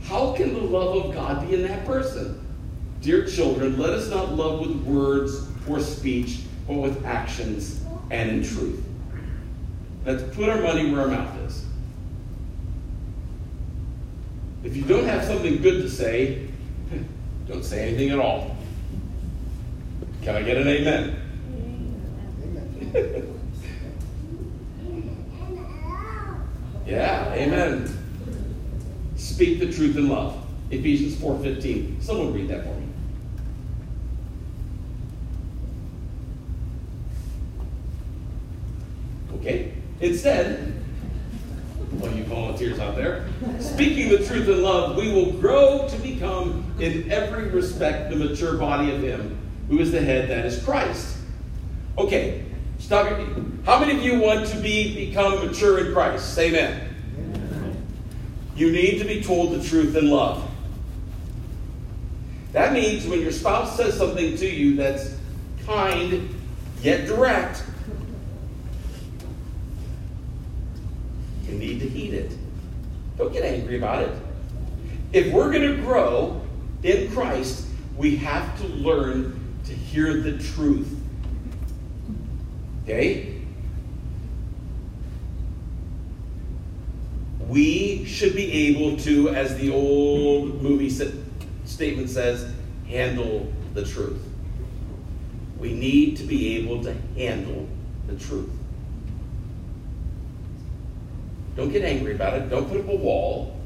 how 0.04 0.34
can 0.34 0.54
the 0.54 0.62
love 0.62 1.06
of 1.06 1.16
God 1.16 1.48
be 1.48 1.56
in 1.56 1.64
that 1.64 1.86
person? 1.86 2.45
Dear 3.06 3.24
children, 3.28 3.78
let 3.78 3.92
us 3.92 4.10
not 4.10 4.34
love 4.34 4.62
with 4.62 4.78
words 4.78 5.48
or 5.70 5.80
speech, 5.80 6.40
but 6.68 6.74
with 6.74 7.06
actions 7.06 7.86
and 8.10 8.32
in 8.32 8.44
truth. 8.44 8.84
Let's 10.04 10.24
put 10.36 10.50
our 10.50 10.60
money 10.60 10.92
where 10.92 11.02
our 11.02 11.08
mouth 11.10 11.38
is. 11.42 11.64
If 14.64 14.76
you 14.76 14.82
don't 14.86 15.06
have 15.06 15.24
something 15.24 15.62
good 15.62 15.84
to 15.84 15.90
say, 15.90 16.48
don't 17.48 17.64
say 17.64 17.90
anything 17.90 18.10
at 18.10 18.18
all. 18.18 18.58
Can 20.24 20.38
I 20.38 20.42
get 20.42 20.58
an 20.58 20.68
amen? 20.68 21.22
Amen. 22.42 23.32
Yeah, 26.88 27.34
amen. 27.34 27.92
Speak 29.16 29.60
the 29.60 29.72
truth 29.72 29.98
in 29.98 30.08
love. 30.08 30.40
Ephesians 30.70 31.16
4:15. 31.16 32.02
Someone 32.02 32.32
read 32.32 32.48
that 32.50 32.64
for 32.64 32.80
me. 32.80 32.86
Okay. 39.46 39.72
Instead, 40.00 40.74
all 42.02 42.10
you 42.10 42.24
volunteers 42.24 42.80
out 42.80 42.96
there, 42.96 43.28
speaking 43.60 44.10
the 44.10 44.18
truth 44.26 44.48
in 44.48 44.64
love, 44.64 44.98
we 44.98 45.14
will 45.14 45.34
grow 45.34 45.88
to 45.88 45.98
become, 46.00 46.74
in 46.80 47.12
every 47.12 47.50
respect, 47.50 48.10
the 48.10 48.16
mature 48.16 48.58
body 48.58 48.92
of 48.92 49.04
Him 49.04 49.38
who 49.70 49.78
is 49.78 49.92
the 49.92 50.02
head, 50.02 50.32
that 50.32 50.48
is 50.48 50.64
Christ. 50.64 51.18
Okay, 51.96 52.44
stop. 52.80 53.08
How 53.68 53.80
many 53.80 53.96
of 53.96 54.04
you 54.04 54.20
want 54.20 54.48
to 54.48 54.58
be 54.58 55.08
become 55.08 55.46
mature 55.46 55.86
in 55.86 55.94
Christ? 55.94 56.34
Say 56.34 56.50
amen. 56.50 56.96
You 58.56 58.72
need 58.72 58.98
to 58.98 59.06
be 59.06 59.22
told 59.22 59.54
the 59.54 59.64
truth 59.64 59.96
in 59.96 60.10
love. 60.10 60.50
That 62.52 62.74
means 62.74 63.06
when 63.06 63.22
your 63.22 63.32
spouse 63.32 63.78
says 63.78 63.96
something 63.96 64.38
to 64.38 64.50
you 64.50 64.76
that's 64.76 65.16
kind 65.68 66.36
yet 66.82 67.06
direct, 67.06 67.64
need 71.66 71.80
to 71.80 71.90
heed 71.90 72.14
it. 72.14 72.32
Don't 73.18 73.34
get 73.34 73.44
angry 73.44 73.78
about 73.78 74.04
it. 74.04 74.12
If 75.14 75.34
we're 75.34 75.52
going 75.52 75.76
to 75.76 75.82
grow 75.82 76.42
in 76.84 77.12
Christ, 77.12 77.66
we 77.98 78.18
have 78.18 78.58
to 78.60 78.68
learn 78.68 79.40
to 79.66 79.74
hear 79.74 80.22
the 80.22 80.38
truth. 80.38 80.94
Okay? 82.84 83.42
We 87.48 88.06
should 88.06 88.36
be 88.36 88.52
able 88.52 88.98
to, 88.98 89.30
as 89.30 89.56
the 89.58 89.72
old 89.72 90.62
movie 90.62 90.90
statement 91.66 92.10
says, 92.10 92.52
handle 92.88 93.52
the 93.74 93.86
truth. 93.86 94.22
We 95.58 95.74
need 95.74 96.18
to 96.18 96.24
be 96.24 96.58
able 96.58 96.84
to 96.84 96.94
handle 97.16 97.68
the 98.08 98.16
truth. 98.16 98.52
Don't 101.56 101.72
get 101.72 101.84
angry 101.84 102.14
about 102.14 102.34
it. 102.34 102.50
Don't 102.50 102.70
put 102.70 102.82
up 102.82 102.90
a 102.90 102.96
wall. 102.96 103.60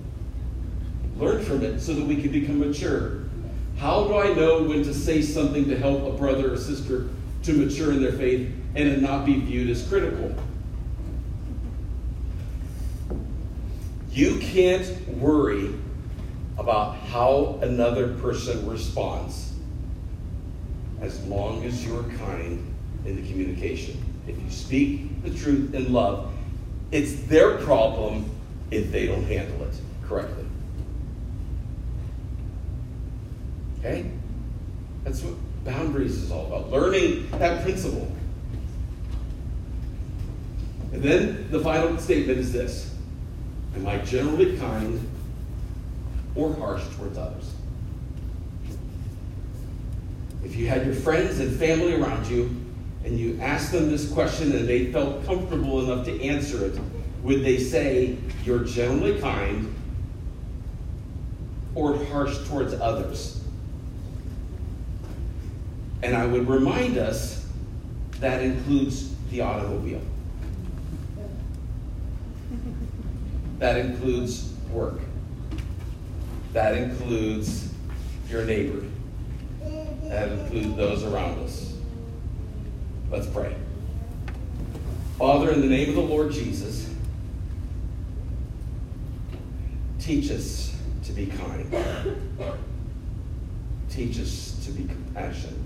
Learn 1.18 1.44
from 1.44 1.64
it 1.64 1.80
so 1.80 1.94
that 1.94 2.06
we 2.06 2.22
can 2.22 2.32
become 2.32 2.60
mature. 2.60 3.24
How 3.78 4.06
do 4.06 4.18
I 4.18 4.34
know 4.34 4.64
when 4.64 4.84
to 4.84 4.94
say 4.94 5.22
something 5.22 5.68
to 5.70 5.78
help 5.78 6.04
a 6.04 6.18
brother 6.18 6.54
or 6.54 6.58
sister 6.58 7.10
to 7.44 7.54
mature 7.54 7.92
in 7.92 8.02
their 8.02 8.12
faith 8.12 8.52
and 8.76 8.96
to 8.96 9.02
not 9.02 9.26
be 9.26 9.40
viewed 9.40 9.70
as 9.70 9.88
critical? 9.88 10.36
You 14.12 14.38
can't 14.40 15.08
worry 15.08 15.74
about 16.58 16.98
how 16.98 17.60
another 17.62 18.16
person 18.16 18.68
responds 18.68 19.54
as 21.00 21.24
long 21.26 21.64
as 21.64 21.86
you're 21.86 22.04
kind 22.04 22.66
in 23.06 23.16
the 23.16 23.32
communication. 23.32 24.04
If 24.28 24.38
you 24.42 24.52
speak 24.52 25.24
the 25.24 25.30
truth 25.30 25.74
in 25.74 25.94
love, 25.94 26.34
it's 26.92 27.14
their 27.24 27.58
problem 27.58 28.30
if 28.72 28.92
they 28.92 29.08
don't 29.08 29.24
handle 29.24 29.64
it 29.68 29.74
correctly. 30.08 30.46
Okay? 33.80 34.12
That's 35.04 35.22
what 35.22 35.36
boundaries 35.64 36.18
is 36.18 36.32
all 36.32 36.48
about. 36.48 36.72
Learning 36.72 37.30
that 37.32 37.64
principle. 37.64 38.12
And 40.92 41.04
then 41.04 41.50
the 41.52 41.60
final 41.60 41.98
statement 41.98 42.40
is 42.40 42.52
this 42.52 42.94
Am 43.76 43.88
I 43.88 44.00
generally 44.00 44.58
kind 44.58 45.08
or 46.36 46.54
harsh 46.56 46.84
towards 46.96 47.18
others? 47.18 47.54
If 50.44 50.56
you 50.56 50.68
had 50.68 50.86
your 50.86 50.96
friends 50.96 51.40
and 51.40 51.56
family 51.58 51.94
around 51.94 52.28
you 52.28 52.50
and 53.10 53.20
you 53.20 53.40
asked 53.42 53.72
them 53.72 53.90
this 53.90 54.12
question 54.12 54.52
and 54.52 54.70
they 54.70 54.92
felt 54.92 55.26
comfortable 55.26 55.82
enough 55.82 56.06
to 56.06 56.24
answer 56.24 56.66
it, 56.66 56.80
would 57.24 57.44
they 57.44 57.58
say, 57.58 58.16
You're 58.46 58.64
generally 58.64 59.20
kind 59.20 59.74
or 61.74 61.98
harsh 62.06 62.38
towards 62.48 62.74
others? 62.76 63.44
And 66.04 66.16
I 66.16 66.28
would 66.28 66.48
remind 66.48 66.98
us 66.98 67.48
that 68.20 68.42
includes 68.44 69.16
the 69.32 69.42
automobile. 69.42 70.02
That 73.58 73.78
includes 73.78 74.54
work. 74.72 75.00
That 76.54 76.78
includes 76.78 77.74
your 78.30 78.46
neighbor. 78.46 78.86
That 80.04 80.30
includes 80.30 80.76
those 80.76 81.04
around 81.04 81.40
us. 81.40 81.69
Let's 83.12 83.28
pray. 83.28 83.56
Father, 85.18 85.52
in 85.52 85.62
the 85.62 85.68
name 85.68 85.90
of 85.90 85.96
the 85.96 86.02
Lord 86.02 86.32
Jesus, 86.32 86.88
teach 90.00 90.30
us 90.30 90.76
to 91.06 91.12
be 91.12 91.26
kind. 91.26 91.74
Teach 93.90 94.20
us 94.20 94.64
to 94.66 94.72
be 94.72 94.86
compassionate. 94.86 95.58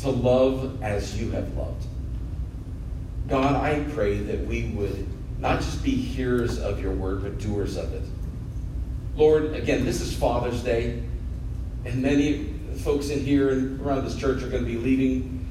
To 0.00 0.10
love 0.10 0.82
as 0.82 1.18
you 1.20 1.30
have 1.30 1.56
loved. 1.56 1.86
God, 3.28 3.54
I 3.54 3.84
pray 3.94 4.18
that 4.18 4.44
we 4.46 4.64
would 4.70 5.06
not 5.38 5.60
just 5.60 5.84
be 5.84 5.92
hearers 5.92 6.58
of 6.58 6.82
your 6.82 6.92
word, 6.92 7.22
but 7.22 7.38
doers 7.38 7.76
of 7.76 7.94
it. 7.94 8.02
Lord, 9.16 9.54
again, 9.54 9.84
this 9.84 10.00
is 10.00 10.12
Father's 10.12 10.62
Day, 10.62 11.02
and 11.84 12.02
many 12.02 12.52
folks 12.78 13.10
in 13.10 13.20
here 13.24 13.50
and 13.50 13.80
around 13.80 14.04
this 14.04 14.16
church 14.16 14.42
are 14.42 14.48
going 14.48 14.64
to 14.64 14.68
be 14.68 14.78
leaving 14.78 15.41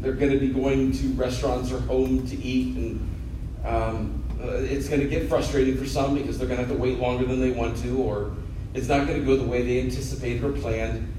they're 0.00 0.12
going 0.12 0.32
to 0.32 0.38
be 0.38 0.48
going 0.48 0.92
to 0.92 1.08
restaurants 1.14 1.72
or 1.72 1.80
home 1.80 2.26
to 2.28 2.36
eat, 2.36 2.76
and 2.76 3.64
um, 3.64 4.24
uh, 4.40 4.48
it's 4.52 4.88
going 4.88 5.00
to 5.00 5.08
get 5.08 5.28
frustrating 5.28 5.76
for 5.76 5.86
some 5.86 6.14
because 6.14 6.38
they're 6.38 6.46
going 6.46 6.60
to 6.60 6.66
have 6.66 6.74
to 6.74 6.80
wait 6.80 6.98
longer 6.98 7.24
than 7.24 7.40
they 7.40 7.50
want 7.50 7.76
to, 7.78 7.98
or 7.98 8.32
it's 8.74 8.88
not 8.88 9.06
going 9.06 9.18
to 9.18 9.26
go 9.26 9.36
the 9.36 9.48
way 9.48 9.62
they 9.62 9.80
anticipated 9.80 10.44
or 10.44 10.52
planned. 10.52 11.12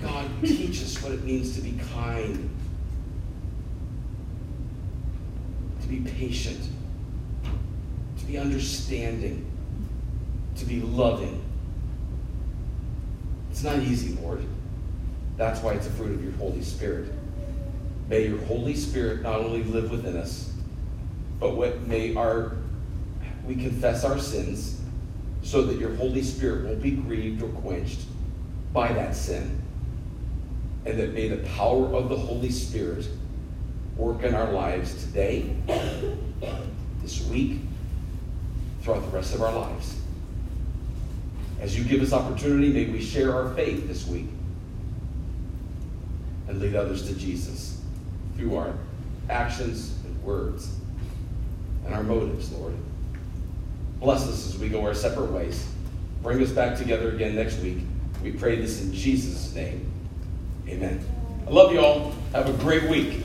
God, 0.00 0.26
teach 0.42 0.82
us 0.82 1.02
what 1.02 1.12
it 1.12 1.24
means 1.24 1.54
to 1.56 1.62
be 1.62 1.78
kind, 1.94 2.50
to 5.80 5.88
be 5.88 6.00
patient, 6.00 6.60
to 8.18 8.24
be 8.26 8.36
understanding, 8.36 9.50
to 10.56 10.64
be 10.64 10.80
loving. 10.80 11.42
It's 13.50 13.64
not 13.64 13.78
easy, 13.78 14.14
Lord. 14.20 14.44
That's 15.38 15.60
why 15.62 15.72
it's 15.72 15.86
a 15.86 15.90
fruit 15.90 16.12
of 16.12 16.22
your 16.22 16.32
Holy 16.34 16.62
Spirit. 16.62 17.10
May 18.08 18.28
your 18.28 18.38
Holy 18.42 18.74
Spirit 18.74 19.22
not 19.22 19.40
only 19.40 19.64
live 19.64 19.90
within 19.90 20.16
us, 20.16 20.52
but 21.40 21.56
what 21.56 21.86
may 21.86 22.14
our 22.14 22.56
we 23.44 23.54
confess 23.54 24.04
our 24.04 24.18
sins 24.18 24.80
so 25.42 25.62
that 25.62 25.78
your 25.78 25.94
Holy 25.94 26.22
Spirit 26.22 26.64
won't 26.64 26.82
be 26.82 26.90
grieved 26.90 27.42
or 27.42 27.48
quenched 27.48 28.00
by 28.72 28.92
that 28.92 29.14
sin. 29.14 29.62
And 30.84 30.98
that 30.98 31.14
may 31.14 31.28
the 31.28 31.48
power 31.50 31.86
of 31.94 32.08
the 32.08 32.16
Holy 32.16 32.50
Spirit 32.50 33.08
work 33.96 34.22
in 34.22 34.34
our 34.34 34.52
lives 34.52 35.04
today, 35.04 35.56
this 37.02 37.24
week, 37.28 37.60
throughout 38.82 39.02
the 39.02 39.16
rest 39.16 39.34
of 39.34 39.42
our 39.42 39.52
lives. 39.52 39.96
As 41.60 41.78
you 41.78 41.84
give 41.84 42.02
us 42.02 42.12
opportunity, 42.12 42.72
may 42.72 42.86
we 42.86 43.00
share 43.00 43.34
our 43.34 43.54
faith 43.54 43.88
this 43.88 44.06
week 44.06 44.26
and 46.48 46.60
lead 46.60 46.74
others 46.74 47.06
to 47.08 47.14
Jesus 47.14 47.75
through 48.36 48.56
our 48.56 48.74
actions 49.28 49.98
and 50.04 50.22
words 50.22 50.76
and 51.84 51.94
our 51.94 52.02
motives, 52.02 52.52
Lord. 52.52 52.74
Bless 54.00 54.22
us 54.28 54.46
as 54.46 54.58
we 54.58 54.68
go 54.68 54.82
our 54.82 54.94
separate 54.94 55.30
ways. 55.30 55.66
Bring 56.22 56.42
us 56.42 56.50
back 56.50 56.76
together 56.76 57.10
again 57.10 57.34
next 57.34 57.58
week. 57.60 57.78
We 58.22 58.32
pray 58.32 58.56
this 58.56 58.82
in 58.82 58.92
Jesus' 58.92 59.54
name. 59.54 59.90
Amen. 60.68 61.00
I 61.46 61.50
love 61.50 61.72
you 61.72 61.80
all. 61.80 62.12
Have 62.32 62.48
a 62.48 62.62
great 62.62 62.88
week. 62.90 63.22